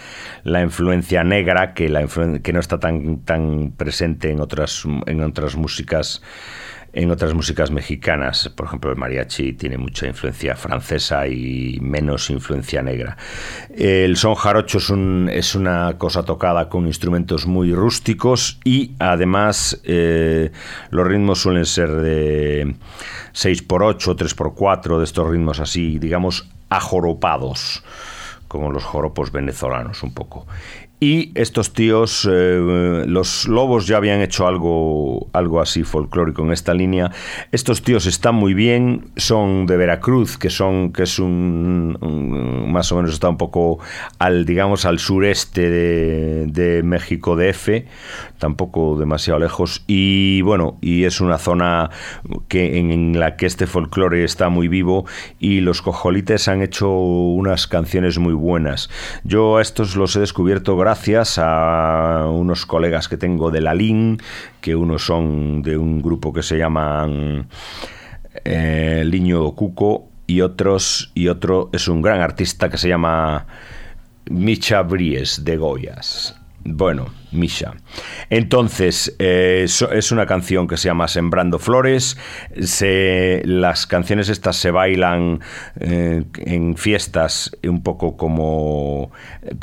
la 0.44 0.62
influencia 0.62 1.22
negra, 1.22 1.74
que, 1.74 1.90
la 1.90 2.06
que 2.42 2.52
no 2.52 2.60
está 2.60 2.80
tan, 2.80 3.18
tan 3.24 3.72
presente 3.76 4.30
en 4.30 4.40
otras, 4.40 4.84
en 5.06 5.22
otras 5.22 5.56
músicas 5.56 6.22
en 6.92 7.10
otras 7.10 7.34
músicas 7.34 7.70
mexicanas. 7.70 8.48
Por 8.48 8.66
ejemplo, 8.66 8.90
el 8.90 8.96
mariachi 8.96 9.52
tiene 9.52 9.78
mucha 9.78 10.06
influencia 10.06 10.56
francesa 10.56 11.26
y 11.28 11.78
menos 11.80 12.30
influencia 12.30 12.82
negra. 12.82 13.16
El 13.74 14.16
son 14.16 14.34
jarocho 14.34 14.78
es, 14.78 14.90
un- 14.90 15.28
es 15.32 15.54
una 15.54 15.96
cosa 15.98 16.24
tocada 16.24 16.68
con 16.68 16.86
instrumentos 16.86 17.46
muy 17.46 17.72
rústicos 17.74 18.58
y 18.64 18.92
además 18.98 19.80
eh, 19.84 20.50
los 20.90 21.06
ritmos 21.06 21.40
suelen 21.40 21.66
ser 21.66 21.90
de 21.90 22.74
6x8, 23.34 24.16
3x4, 24.16 24.98
de 24.98 25.04
estos 25.04 25.28
ritmos 25.30 25.60
así, 25.60 25.98
digamos, 25.98 26.48
ajoropados 26.68 27.82
como 28.48 28.72
los 28.72 28.82
joropos 28.82 29.30
venezolanos 29.30 30.02
un 30.02 30.12
poco. 30.12 30.44
Y 31.02 31.32
estos 31.34 31.72
tíos, 31.72 32.28
eh, 32.30 33.04
los 33.06 33.48
lobos 33.48 33.86
ya 33.86 33.96
habían 33.96 34.20
hecho 34.20 34.46
algo, 34.46 35.30
algo 35.32 35.62
así 35.62 35.82
folclórico 35.82 36.42
en 36.42 36.52
esta 36.52 36.74
línea. 36.74 37.10
Estos 37.52 37.80
tíos 37.80 38.04
están 38.04 38.34
muy 38.34 38.52
bien, 38.52 39.06
son 39.16 39.64
de 39.64 39.78
Veracruz, 39.78 40.36
que 40.36 40.50
son, 40.50 40.92
que 40.92 41.04
es 41.04 41.18
un, 41.18 41.96
más 42.70 42.92
o 42.92 42.96
menos 42.96 43.14
está 43.14 43.30
un 43.30 43.38
poco 43.38 43.78
al, 44.18 44.44
digamos, 44.44 44.84
al 44.84 44.98
sureste 44.98 45.70
de, 45.70 46.46
de 46.48 46.82
México 46.82 47.34
DF, 47.34 47.86
tampoco 48.36 48.98
demasiado 48.98 49.40
lejos. 49.40 49.82
Y 49.86 50.42
bueno, 50.42 50.76
y 50.82 51.04
es 51.04 51.22
una 51.22 51.38
zona 51.38 51.88
que 52.48 52.78
en, 52.78 52.90
en 52.90 53.18
la 53.18 53.36
que 53.36 53.46
este 53.46 53.66
folclore 53.66 54.22
está 54.22 54.50
muy 54.50 54.68
vivo 54.68 55.06
y 55.38 55.62
los 55.62 55.80
cojolites 55.80 56.46
han 56.48 56.60
hecho 56.60 56.90
unas 56.90 57.66
canciones 57.66 58.18
muy 58.18 58.34
buenas. 58.34 58.90
Yo 59.24 59.56
a 59.56 59.62
estos 59.62 59.96
los 59.96 60.14
he 60.16 60.20
descubierto 60.20 60.76
gracias 60.76 60.89
a 61.38 62.26
unos 62.30 62.66
colegas 62.66 63.08
que 63.08 63.16
tengo 63.16 63.50
de 63.50 63.60
la 63.60 63.74
LIN, 63.74 64.18
que 64.60 64.74
unos 64.74 65.04
son 65.04 65.62
de 65.62 65.76
un 65.76 66.02
grupo 66.02 66.32
que 66.32 66.42
se 66.42 66.58
llaman 66.58 67.48
eh, 68.44 69.02
Liño 69.06 69.52
Cuco 69.52 70.08
y 70.26 70.40
otros 70.40 71.10
y 71.14 71.28
otro 71.28 71.70
es 71.72 71.88
un 71.88 72.02
gran 72.02 72.20
artista 72.20 72.68
que 72.68 72.78
se 72.78 72.88
llama 72.88 73.46
Micha 74.30 74.82
Bries 74.82 75.44
de 75.44 75.56
Goyas. 75.56 76.36
Bueno, 76.62 77.06
Misha. 77.32 77.74
Entonces, 78.28 79.16
eh, 79.18 79.64
es 79.64 80.12
una 80.12 80.26
canción 80.26 80.68
que 80.68 80.76
se 80.76 80.88
llama 80.88 81.08
Sembrando 81.08 81.58
Flores. 81.58 82.18
Las 83.44 83.86
canciones 83.86 84.28
estas 84.28 84.56
se 84.56 84.70
bailan 84.70 85.40
eh, 85.78 86.24
en 86.36 86.76
fiestas 86.76 87.56
un 87.62 87.82
poco 87.82 88.16
como 88.16 89.10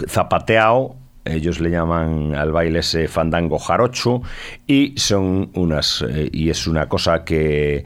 zapateado. 0.08 0.96
Ellos 1.28 1.60
le 1.60 1.70
llaman 1.70 2.36
al 2.36 2.52
baile 2.52 2.80
ese 2.80 3.08
fandango 3.08 3.60
jarocho 3.60 4.22
y 4.66 4.94
son 4.98 5.52
unas 5.54 6.04
eh, 6.08 6.30
y 6.32 6.50
es 6.50 6.68
una 6.68 6.88
cosa 6.88 7.24
que 7.24 7.84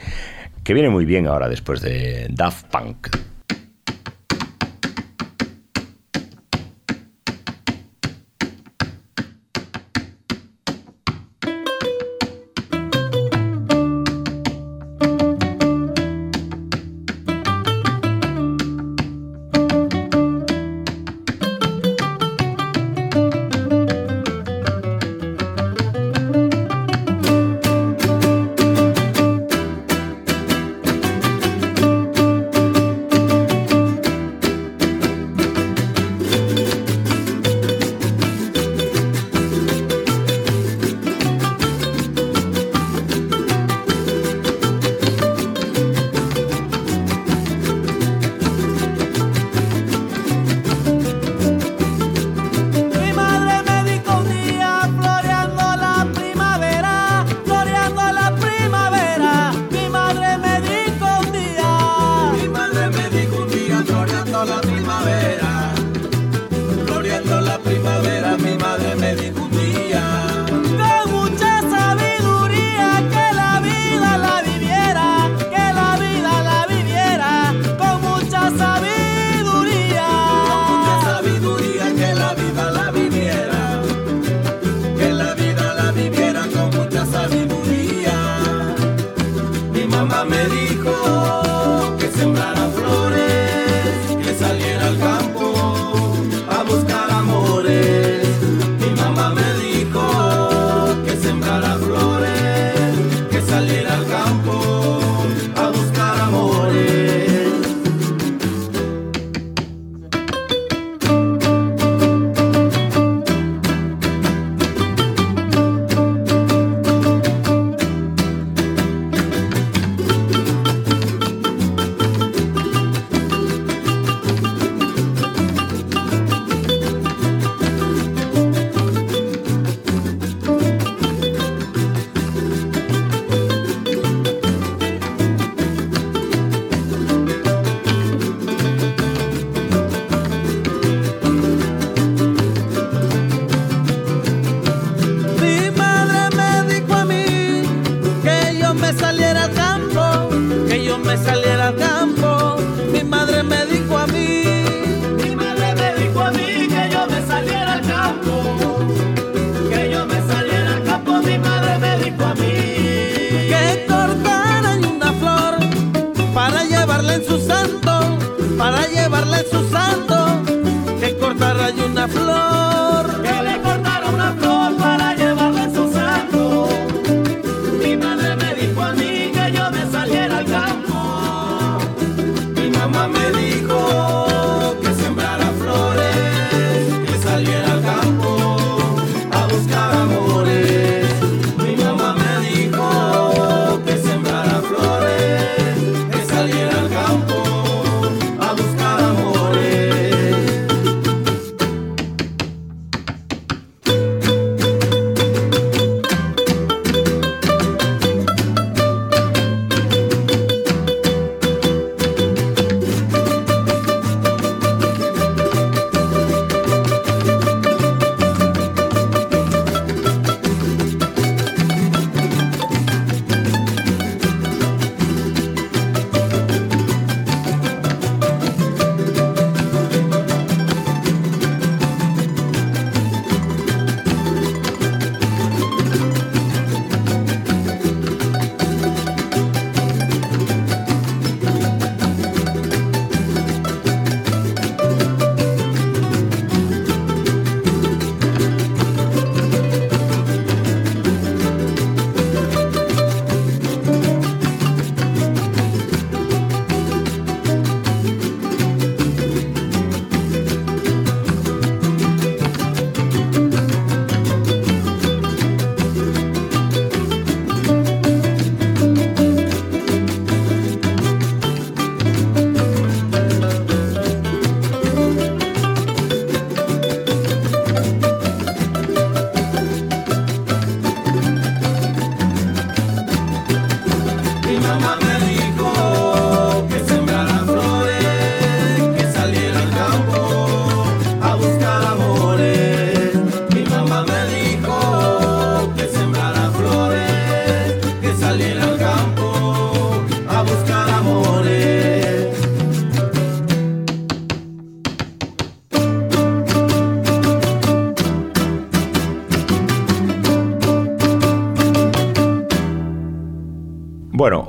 que 0.64 0.74
viene 0.74 0.90
muy 0.90 1.06
bien 1.06 1.28
ahora 1.28 1.50
después 1.50 1.82
de 1.82 2.28
Daft 2.30 2.68
Punk. 2.68 3.31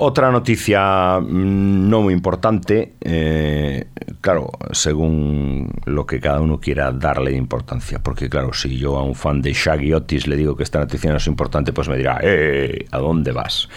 Otra 0.05 0.33
noticia 0.33 1.21
mm, 1.21 1.89
no 1.89 2.03
muy 2.03 2.13
importante, 2.13 2.95
eh, 3.01 3.87
claro, 4.21 4.51
según 4.73 5.71
lo 5.85 6.07
que 6.07 6.19
cada 6.19 6.41
uno 6.41 6.59
quiera 6.59 6.91
darle 6.91 7.33
importancia, 7.33 8.01
porque 8.03 8.29
claro, 8.29 8.53
si 8.53 8.77
yo 8.77 8.97
a 8.99 9.05
un 9.05 9.15
fan 9.15 9.41
de 9.41 9.53
Shaggy 9.53 9.93
Otis 9.93 10.27
le 10.27 10.37
digo 10.37 10.57
que 10.57 10.65
esta 10.65 10.81
noticia 10.81 11.11
no 11.11 11.19
es 11.19 11.27
importante, 11.29 11.73
pues 11.73 11.89
me 11.89 11.97
dirá, 11.97 12.19
¡eh! 12.21 12.87
¿A 12.91 12.99
dónde 12.99 13.31
vas? 13.31 13.69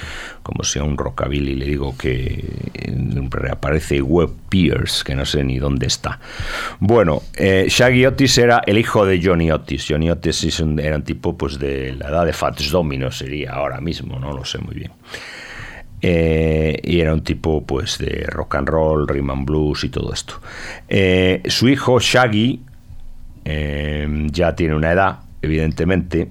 Como 0.41 0.63
si 0.63 0.79
a 0.79 0.83
un 0.83 0.97
rockabilly 0.97 1.55
le 1.55 1.65
digo 1.65 1.95
que 1.95 2.43
eh, 2.73 3.27
reaparece 3.29 4.01
Webb 4.01 4.31
Pierce, 4.49 5.03
que 5.03 5.13
no 5.13 5.25
sé 5.25 5.43
ni 5.43 5.59
dónde 5.59 5.85
está. 5.85 6.19
Bueno, 6.79 7.21
eh, 7.35 7.67
Shaggy 7.69 8.07
Otis 8.07 8.37
era 8.39 8.63
el 8.65 8.79
hijo 8.79 9.05
de 9.05 9.21
Johnny 9.23 9.51
Otis. 9.51 9.85
Johnny 9.87 10.09
Otis 10.09 10.59
era 10.79 10.95
un 10.95 11.03
tipo 11.03 11.37
pues 11.37 11.59
de 11.59 11.93
la 11.93 12.09
edad 12.09 12.25
de 12.25 12.33
Fats 12.33 12.71
Domino, 12.71 13.11
sería 13.11 13.53
ahora 13.53 13.79
mismo, 13.79 14.17
no 14.17 14.33
lo 14.33 14.43
sé 14.43 14.57
muy 14.57 14.73
bien. 14.73 14.91
Eh, 16.07 16.79
y 16.83 16.99
era 16.99 17.15
un 17.15 17.23
tipo 17.23 17.63
pues 17.65 17.97
de 17.97 18.27
rock 18.27 18.57
and 18.57 18.69
roll, 18.69 19.07
rhythm 19.07 19.31
and 19.31 19.43
blues 19.43 19.83
y 19.83 19.89
todo 19.89 20.13
esto. 20.13 20.35
Eh, 20.87 21.41
su 21.47 21.67
hijo 21.67 21.99
Shaggy 21.99 22.61
eh, 23.43 24.27
ya 24.31 24.55
tiene 24.55 24.75
una 24.75 24.91
edad, 24.91 25.21
evidentemente, 25.41 26.29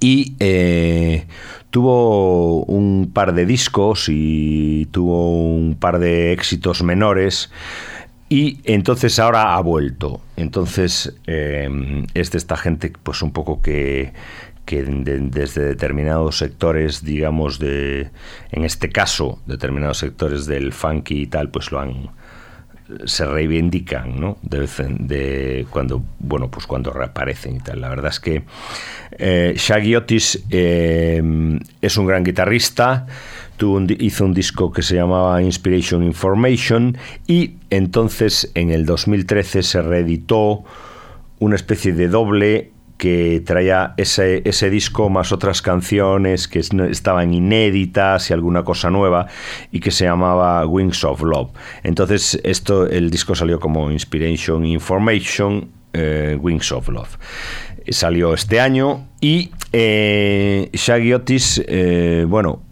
y 0.00 0.34
tuvo 1.70 2.64
un 2.64 3.12
par 3.14 3.32
de 3.32 3.46
discos 3.46 4.06
y 4.08 4.88
tuvo 4.90 5.54
un 5.54 5.76
par 5.76 6.00
de 6.00 6.32
éxitos 6.32 6.82
menores. 6.82 7.52
Y 8.28 8.58
entonces 8.64 9.20
ahora 9.20 9.54
ha 9.54 9.60
vuelto. 9.60 10.20
Entonces 10.36 11.14
es 11.26 12.30
de 12.32 12.38
esta 12.38 12.56
gente, 12.56 12.92
pues 13.04 13.22
un 13.22 13.30
poco 13.30 13.62
que, 13.62 14.12
que 14.68 14.82
de- 14.82 15.18
desde 15.20 15.64
determinados 15.64 16.36
sectores, 16.36 17.02
digamos, 17.02 17.58
de, 17.58 18.10
en 18.52 18.64
este 18.66 18.90
caso, 18.90 19.40
determinados 19.46 19.96
sectores 19.96 20.44
del 20.44 20.74
funky 20.74 21.22
y 21.22 21.26
tal, 21.26 21.48
pues 21.50 21.72
lo 21.72 21.80
han, 21.80 22.10
se 23.06 23.24
reivindican, 23.26 24.20
¿no? 24.20 24.36
De, 24.42 24.58
vez 24.60 24.78
en- 24.80 25.08
de 25.08 25.66
cuando, 25.70 26.02
bueno, 26.18 26.50
pues 26.50 26.66
cuando 26.66 26.90
reaparecen 26.92 27.56
y 27.56 27.60
tal. 27.60 27.80
La 27.80 27.88
verdad 27.88 28.10
es 28.10 28.20
que 28.20 28.42
eh, 29.12 29.54
Shaggy 29.56 29.96
Otis 29.96 30.44
eh, 30.50 31.22
es 31.80 31.96
un 31.96 32.06
gran 32.06 32.22
guitarrista. 32.22 33.06
Tuvo 33.56 33.80
hizo 33.98 34.26
un 34.26 34.34
disco 34.34 34.70
que 34.70 34.82
se 34.82 34.96
llamaba 34.96 35.40
Inspiration 35.42 36.02
Information 36.04 36.98
y 37.26 37.54
entonces 37.70 38.50
en 38.54 38.70
el 38.70 38.84
2013 38.84 39.62
se 39.62 39.80
reeditó 39.82 40.62
una 41.40 41.56
especie 41.56 41.92
de 41.94 42.08
doble 42.08 42.72
que 42.98 43.40
traía 43.46 43.94
ese, 43.96 44.42
ese 44.44 44.70
disco 44.70 45.08
más 45.08 45.30
otras 45.32 45.62
canciones 45.62 46.48
que 46.48 46.58
estaban 46.58 47.32
inéditas 47.32 48.28
y 48.28 48.34
alguna 48.34 48.64
cosa 48.64 48.90
nueva 48.90 49.28
y 49.70 49.78
que 49.78 49.92
se 49.92 50.04
llamaba 50.04 50.66
Wings 50.66 51.04
of 51.04 51.22
Love. 51.22 51.50
Entonces 51.84 52.40
esto 52.42 52.86
el 52.86 53.08
disco 53.10 53.34
salió 53.36 53.60
como 53.60 53.90
Inspiration 53.92 54.66
Information 54.66 55.68
eh, 55.92 56.36
Wings 56.40 56.72
of 56.72 56.88
Love. 56.88 57.16
Salió 57.88 58.34
este 58.34 58.60
año 58.60 59.06
y 59.20 59.52
eh, 59.72 60.68
Shaggy 60.72 61.14
Otis, 61.14 61.62
eh, 61.66 62.26
bueno, 62.28 62.62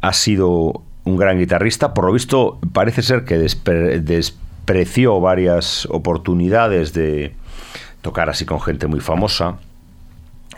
ha 0.00 0.12
sido 0.12 0.82
un 1.04 1.16
gran 1.16 1.38
guitarrista. 1.38 1.94
Por 1.94 2.06
lo 2.06 2.12
visto, 2.12 2.58
parece 2.72 3.02
ser 3.02 3.24
que 3.24 3.38
despre- 3.38 4.00
despreció 4.00 5.20
varias 5.20 5.86
oportunidades 5.90 6.92
de 6.92 7.34
tocar 8.02 8.28
así 8.28 8.44
con 8.44 8.60
gente 8.60 8.86
muy 8.86 9.00
famosa, 9.00 9.56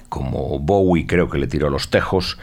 como 0.09 0.59
Bowie, 0.59 1.07
creo 1.07 1.28
que 1.28 1.38
le 1.38 1.47
tiró 1.47 1.70
los 1.70 1.90
tejos. 1.90 2.38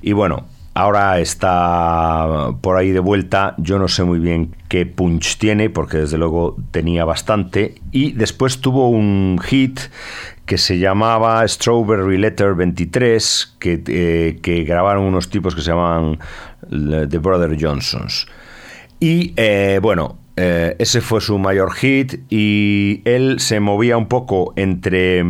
Y 0.00 0.12
bueno, 0.12 0.44
ahora 0.74 1.20
está 1.20 2.50
por 2.60 2.76
ahí 2.76 2.90
de 2.90 3.00
vuelta. 3.00 3.54
Yo 3.58 3.78
no 3.78 3.88
sé 3.88 4.04
muy 4.04 4.18
bien 4.18 4.54
qué 4.68 4.86
punch 4.86 5.38
tiene, 5.38 5.70
porque 5.70 5.98
desde 5.98 6.18
luego 6.18 6.56
tenía 6.70 7.04
bastante. 7.04 7.76
Y 7.90 8.12
después 8.12 8.60
tuvo 8.60 8.88
un 8.88 9.38
hit 9.42 9.80
que 10.46 10.58
se 10.58 10.78
llamaba 10.78 11.46
Strawberry 11.46 12.18
Letter 12.18 12.54
23, 12.54 13.56
que, 13.58 13.82
eh, 13.86 14.38
que 14.42 14.64
grabaron 14.64 15.04
unos 15.04 15.30
tipos 15.30 15.54
que 15.54 15.62
se 15.62 15.68
llamaban 15.68 16.18
The 16.70 17.18
Brother 17.18 17.56
Johnsons. 17.58 18.26
Y 18.98 19.32
eh, 19.36 19.78
bueno, 19.82 20.18
eh, 20.36 20.76
ese 20.78 21.00
fue 21.00 21.20
su 21.20 21.38
mayor 21.38 21.72
hit 21.74 22.20
y 22.30 23.02
él 23.04 23.38
se 23.38 23.60
movía 23.60 23.96
un 23.96 24.06
poco 24.06 24.54
entre, 24.56 25.24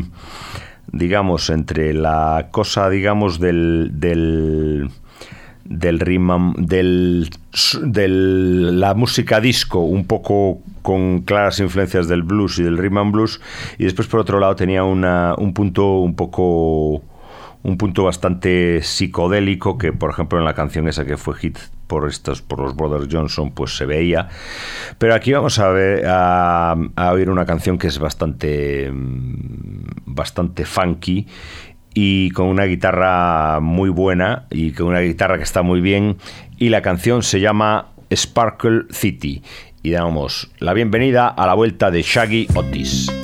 digamos, 0.92 1.50
entre 1.50 1.92
la 1.94 2.48
cosa, 2.50 2.88
digamos, 2.88 3.40
del... 3.40 3.90
del 3.94 4.90
del 5.64 7.30
del 7.82 8.80
la 8.80 8.94
música 8.94 9.40
disco 9.40 9.78
un 9.78 10.06
poco 10.06 10.58
con 10.82 11.20
claras 11.22 11.60
influencias 11.60 12.08
del 12.08 12.24
blues 12.24 12.58
y 12.58 12.64
del 12.64 12.76
rhythm 12.76 12.98
and 12.98 13.12
blues 13.12 13.40
y 13.78 13.84
después 13.84 14.08
por 14.08 14.20
otro 14.20 14.40
lado 14.40 14.56
tenía 14.56 14.82
una, 14.82 15.34
un 15.38 15.54
punto 15.54 16.00
un 16.00 16.16
poco 16.16 17.02
un 17.62 17.78
punto 17.78 18.04
bastante 18.04 18.82
psicodélico 18.82 19.78
que, 19.78 19.92
por 19.92 20.10
ejemplo, 20.10 20.38
en 20.38 20.44
la 20.44 20.54
canción 20.54 20.88
esa 20.88 21.04
que 21.04 21.16
fue 21.16 21.36
hit 21.36 21.58
por 21.86 22.08
estos 22.08 22.40
por 22.42 22.58
los 22.58 22.74
Brothers 22.74 23.08
Johnson 23.10 23.52
pues 23.52 23.76
se 23.76 23.84
veía. 23.84 24.28
Pero 24.98 25.14
aquí 25.14 25.32
vamos 25.32 25.58
a 25.58 25.68
ver 25.68 26.04
a, 26.06 26.74
a 26.96 27.12
oír 27.12 27.30
una 27.30 27.44
canción 27.44 27.78
que 27.78 27.88
es 27.88 27.98
bastante 27.98 28.90
mm, 28.90 29.84
bastante 30.06 30.64
funky 30.64 31.26
y 31.94 32.30
con 32.30 32.46
una 32.46 32.64
guitarra 32.64 33.60
muy 33.60 33.90
buena 33.90 34.46
y 34.50 34.72
con 34.72 34.88
una 34.88 35.00
guitarra 35.00 35.36
que 35.36 35.44
está 35.44 35.62
muy 35.62 35.80
bien. 35.80 36.16
Y 36.58 36.70
la 36.70 36.82
canción 36.82 37.22
se 37.22 37.40
llama 37.40 37.88
Sparkle 38.10 38.84
City. 38.90 39.42
Y 39.82 39.90
damos 39.90 40.50
la 40.58 40.74
bienvenida 40.74 41.28
a 41.28 41.46
la 41.46 41.54
vuelta 41.54 41.90
de 41.90 42.02
Shaggy 42.02 42.46
Otis. 42.54 43.21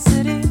city. 0.00 0.47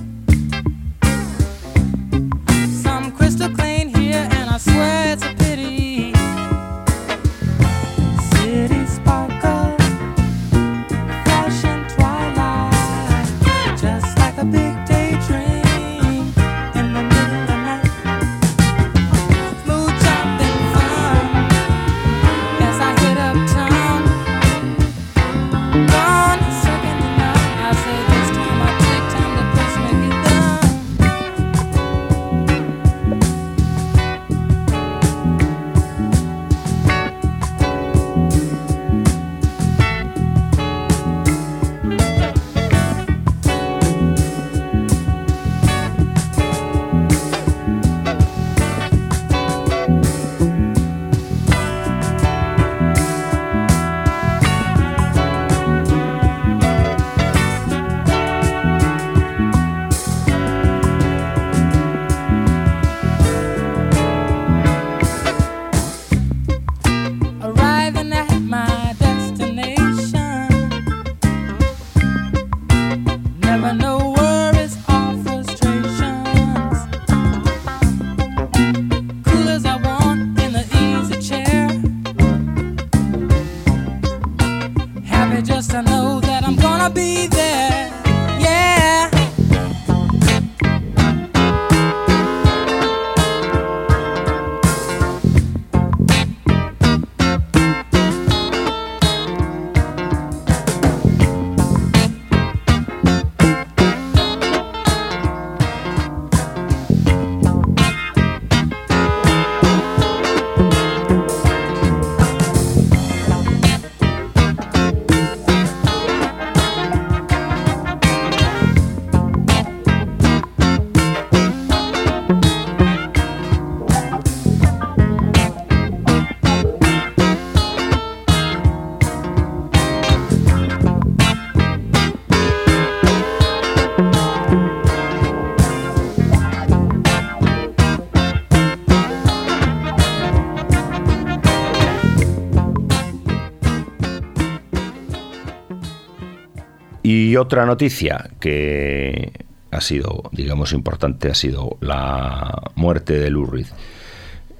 Otra 147.37 147.65
noticia 147.65 148.31
que 148.39 149.45
ha 149.71 149.81
sido, 149.81 150.23
digamos, 150.31 150.73
importante 150.73 151.29
ha 151.29 151.35
sido 151.35 151.77
la 151.81 152.71
muerte 152.75 153.19
de 153.19 153.29
Lou 153.29 153.45
Reed. 153.45 153.67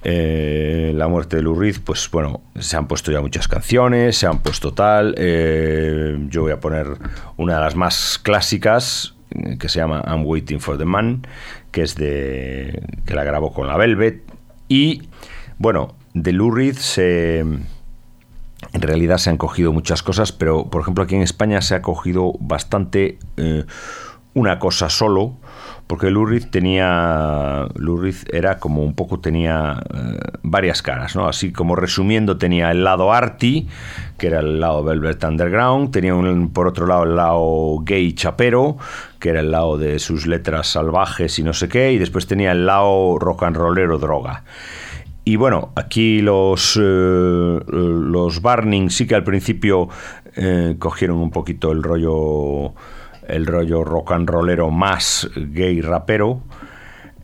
Eh, 0.03 0.93
la 0.95 1.07
muerte 1.07 1.37
de 1.37 1.41
Reed, 1.41 1.77
pues 1.83 2.09
bueno, 2.11 2.41
se 2.57 2.77
han 2.77 2.87
puesto 2.87 3.11
ya 3.11 3.19
muchas 3.19 3.47
canciones, 3.47 4.17
se 4.17 4.27
han 4.27 4.39
puesto 4.39 4.73
tal. 4.73 5.15
eh, 5.17 6.17
yo 6.29 6.43
voy 6.43 6.51
a 6.51 6.59
poner 6.59 6.87
una 7.35 7.55
de 7.55 7.59
las 7.61 7.75
más 7.75 8.19
clásicas, 8.21 9.15
eh, 9.31 9.57
que 9.57 9.67
se 9.69 9.79
llama 9.79 10.03
I'm 10.07 10.25
Waiting 10.25 10.59
for 10.59 10.77
the 10.77 10.85
Man, 10.85 11.25
que 11.71 11.81
es 11.81 11.95
de. 11.95 12.81
que 13.05 13.15
la 13.15 13.23
grabó 13.23 13.53
con 13.53 13.67
la 13.67 13.75
Velvet. 13.75 14.23
Y 14.69 15.09
bueno, 15.57 15.95
de 16.13 16.31
Reed 16.31 16.75
se. 16.75 17.43
En 18.73 18.81
realidad 18.81 19.17
se 19.17 19.29
han 19.29 19.37
cogido 19.37 19.71
muchas 19.73 20.03
cosas, 20.03 20.31
pero 20.31 20.69
por 20.69 20.81
ejemplo 20.81 21.03
aquí 21.03 21.15
en 21.15 21.21
España 21.21 21.61
se 21.61 21.75
ha 21.75 21.81
cogido 21.81 22.33
bastante 22.39 23.17
eh, 23.37 23.65
una 24.33 24.59
cosa 24.59 24.89
solo, 24.89 25.33
porque 25.87 26.09
Reed 26.11 26.45
tenía, 26.51 27.65
Reed 27.75 28.15
era 28.31 28.59
como 28.59 28.83
un 28.83 28.93
poco 28.93 29.19
tenía 29.19 29.81
eh, 29.93 30.19
varias 30.43 30.81
caras, 30.81 31.15
¿no? 31.15 31.27
Así 31.27 31.51
como 31.53 31.75
resumiendo 31.77 32.37
tenía 32.37 32.69
el 32.71 32.83
lado 32.83 33.13
arty, 33.13 33.67
que 34.17 34.27
era 34.27 34.41
el 34.41 34.59
lado 34.59 34.83
Velvet 34.83 35.23
Underground, 35.23 35.91
tenía 35.91 36.13
un- 36.13 36.51
por 36.51 36.67
otro 36.67 36.85
lado 36.87 37.03
el 37.05 37.15
lado 37.15 37.79
gay 37.83 38.13
chapero, 38.13 38.77
que 39.19 39.29
era 39.29 39.39
el 39.39 39.49
lado 39.49 39.77
de 39.77 39.97
sus 39.97 40.27
letras 40.27 40.67
salvajes 40.67 41.39
y 41.39 41.43
no 41.43 41.53
sé 41.53 41.67
qué, 41.69 41.93
y 41.93 41.97
después 41.97 42.27
tenía 42.27 42.51
el 42.51 42.65
lado 42.67 43.17
rock 43.17 43.43
and 43.43 43.55
rollero 43.55 43.97
droga. 43.97 44.43
Y 45.27 45.35
bueno, 45.35 45.73
aquí 45.75 46.21
los, 46.21 46.79
eh, 46.81 47.59
los 47.67 48.41
Barning 48.41 48.89
sí 48.89 49.05
que 49.05 49.13
al 49.13 49.25
principio 49.25 49.89
eh, 50.37 50.77
cogieron 50.79 51.17
un 51.17 51.31
poquito 51.31 51.73
el 51.73 51.83
rollo, 51.83 52.73
el 53.27 53.45
rollo 53.45 53.83
rock 53.83 54.13
and 54.13 54.29
rollero 54.29 54.71
más 54.71 55.29
gay 55.35 55.81
rapero. 55.81 56.43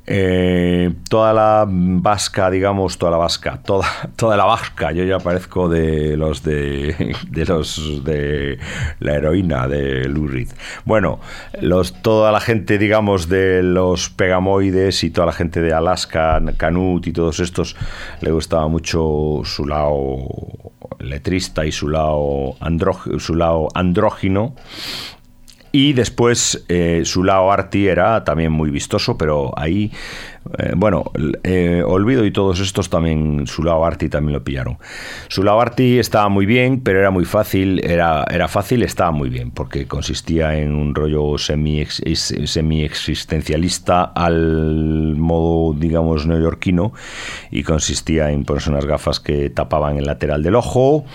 Eh, 0.06 0.92
toda 1.10 1.32
la 1.34 1.66
vasca, 1.68 2.50
digamos, 2.52 2.98
toda 2.98 3.12
la 3.14 3.18
vasca, 3.18 3.62
toda, 3.64 3.88
toda 4.18 4.36
la 4.36 4.44
vasca, 4.44 4.92
yo 4.92 5.06
ya 5.06 5.20
parezco 5.20 5.70
de 5.70 6.18
los 6.18 6.44
de, 6.44 7.16
de 7.30 7.46
los 7.46 8.04
de 8.04 8.60
la 9.00 9.14
heroína 9.14 9.68
de 9.70 10.10
Lou 10.10 10.28
Reed. 10.28 10.50
Bueno, 10.84 11.20
los, 11.62 12.02
toda 12.02 12.32
la 12.34 12.42
gente, 12.42 12.78
digamos, 12.78 13.30
de 13.30 13.64
los 13.64 14.10
pegamoides 14.10 15.04
y 15.06 15.10
toda 15.10 15.28
la 15.28 15.34
gente 15.34 15.62
de 15.62 15.74
Alaska, 15.74 16.42
Canut 16.58 17.08
y 17.08 17.14
todos 17.14 17.40
estos, 17.40 17.78
le 18.20 18.32
gustaba 18.32 18.68
mucho 18.68 19.42
su 19.46 19.66
lado 19.66 20.18
letrista 21.00 21.66
y 21.66 21.72
su 21.72 21.88
lado, 21.88 22.56
andró- 22.60 23.20
su 23.20 23.36
lado 23.36 23.70
andrógino. 23.74 24.54
Y 25.76 25.94
después 25.94 26.64
eh, 26.70 27.02
su 27.04 27.24
lado 27.24 27.52
arty 27.52 27.88
era 27.88 28.24
también 28.24 28.52
muy 28.52 28.70
vistoso, 28.70 29.18
pero 29.18 29.52
ahí, 29.58 29.92
eh, 30.60 30.74
bueno, 30.78 31.06
eh, 31.42 31.82
Olvido 31.84 32.26
y 32.26 32.32
todos 32.32 32.60
estos 32.60 32.92
también, 32.92 33.48
su 33.48 33.64
lado 33.64 33.84
arty 33.84 34.08
también 34.08 34.34
lo 34.34 34.44
pillaron. 34.44 34.78
Su 35.30 35.42
lado 35.42 35.60
arty 35.60 35.98
estaba 35.98 36.30
muy 36.30 36.46
bien, 36.46 36.82
pero 36.82 37.00
era 37.00 37.10
muy 37.10 37.26
fácil, 37.26 37.84
era, 37.84 38.24
era 38.30 38.48
fácil, 38.48 38.84
estaba 38.84 39.10
muy 39.10 39.32
bien, 39.32 39.50
porque 39.50 39.88
consistía 39.88 40.60
en 40.60 40.76
un 40.76 40.94
rollo 40.94 41.40
semi, 41.40 41.84
semi 41.88 42.84
existencialista 42.84 44.04
al 44.04 45.16
modo, 45.16 45.74
digamos, 45.74 46.28
neoyorquino, 46.28 46.94
y 47.50 47.64
consistía 47.64 48.30
en 48.30 48.46
ponerse 48.46 48.70
unas 48.70 48.86
gafas 48.86 49.20
que 49.20 49.50
tapaban 49.50 49.98
el 49.98 50.06
lateral 50.06 50.44
del 50.44 50.54
ojo, 50.54 51.06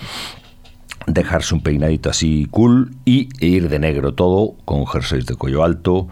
dejarse 1.13 1.53
un 1.53 1.61
peinadito 1.61 2.09
así 2.09 2.47
cool 2.51 2.91
y 3.05 3.29
ir 3.39 3.69
de 3.69 3.79
negro 3.79 4.13
todo, 4.13 4.55
con 4.65 4.85
jerseys 4.85 5.25
de 5.25 5.35
cuello 5.35 5.63
alto, 5.63 6.07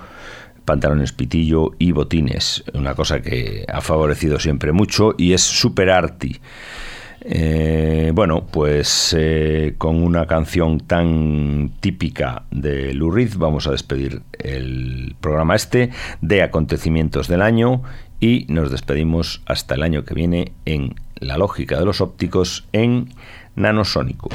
pantalones 0.66 1.14
pitillo 1.14 1.72
y 1.80 1.92
botines. 1.92 2.64
Una 2.74 2.94
cosa 2.94 3.22
que 3.22 3.66
ha 3.72 3.82
favorecido 3.82 4.40
siempre 4.40 4.72
mucho 4.72 5.16
y 5.18 5.34
es 5.34 5.42
super 5.42 5.90
arty. 5.90 6.38
Eh, 7.22 8.12
bueno, 8.14 8.46
pues 8.46 9.16
eh, 9.18 9.76
con 9.78 10.02
una 10.02 10.28
canción 10.28 10.80
tan 10.80 11.72
típica 11.80 12.44
de 12.52 12.94
Reed 12.94 13.34
vamos 13.38 13.68
a 13.68 13.72
despedir 13.72 14.22
el 14.40 15.16
programa 15.20 15.56
este 15.56 15.90
de 16.22 16.44
acontecimientos 16.44 17.28
del 17.28 17.42
año 17.42 17.82
y 18.20 18.46
nos 18.50 18.72
despedimos 18.72 19.42
hasta 19.46 19.76
el 19.76 19.84
año 19.84 20.04
que 20.04 20.14
viene 20.14 20.54
en 20.66 20.96
La 21.16 21.38
lógica 21.38 21.80
de 21.80 21.86
los 21.86 22.02
ópticos 22.02 22.68
en 22.72 23.10
Nanosónico. 23.56 24.30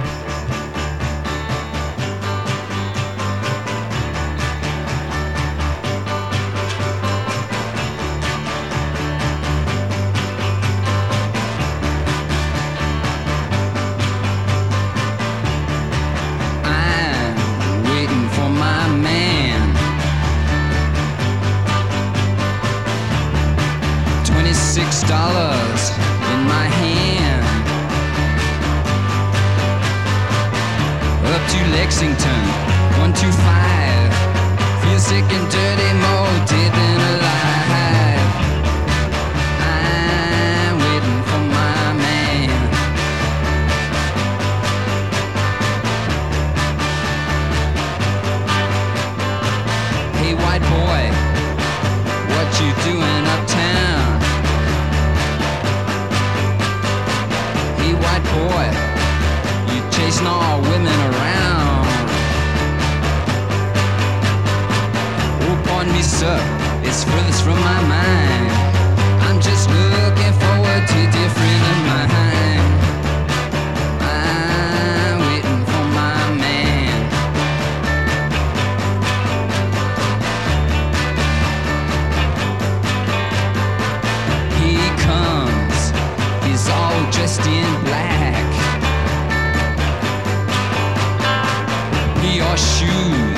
Dressed 87.13 87.47
in 87.47 87.85
black. 87.85 88.43
Wore 92.23 92.57
shoes 92.57 93.32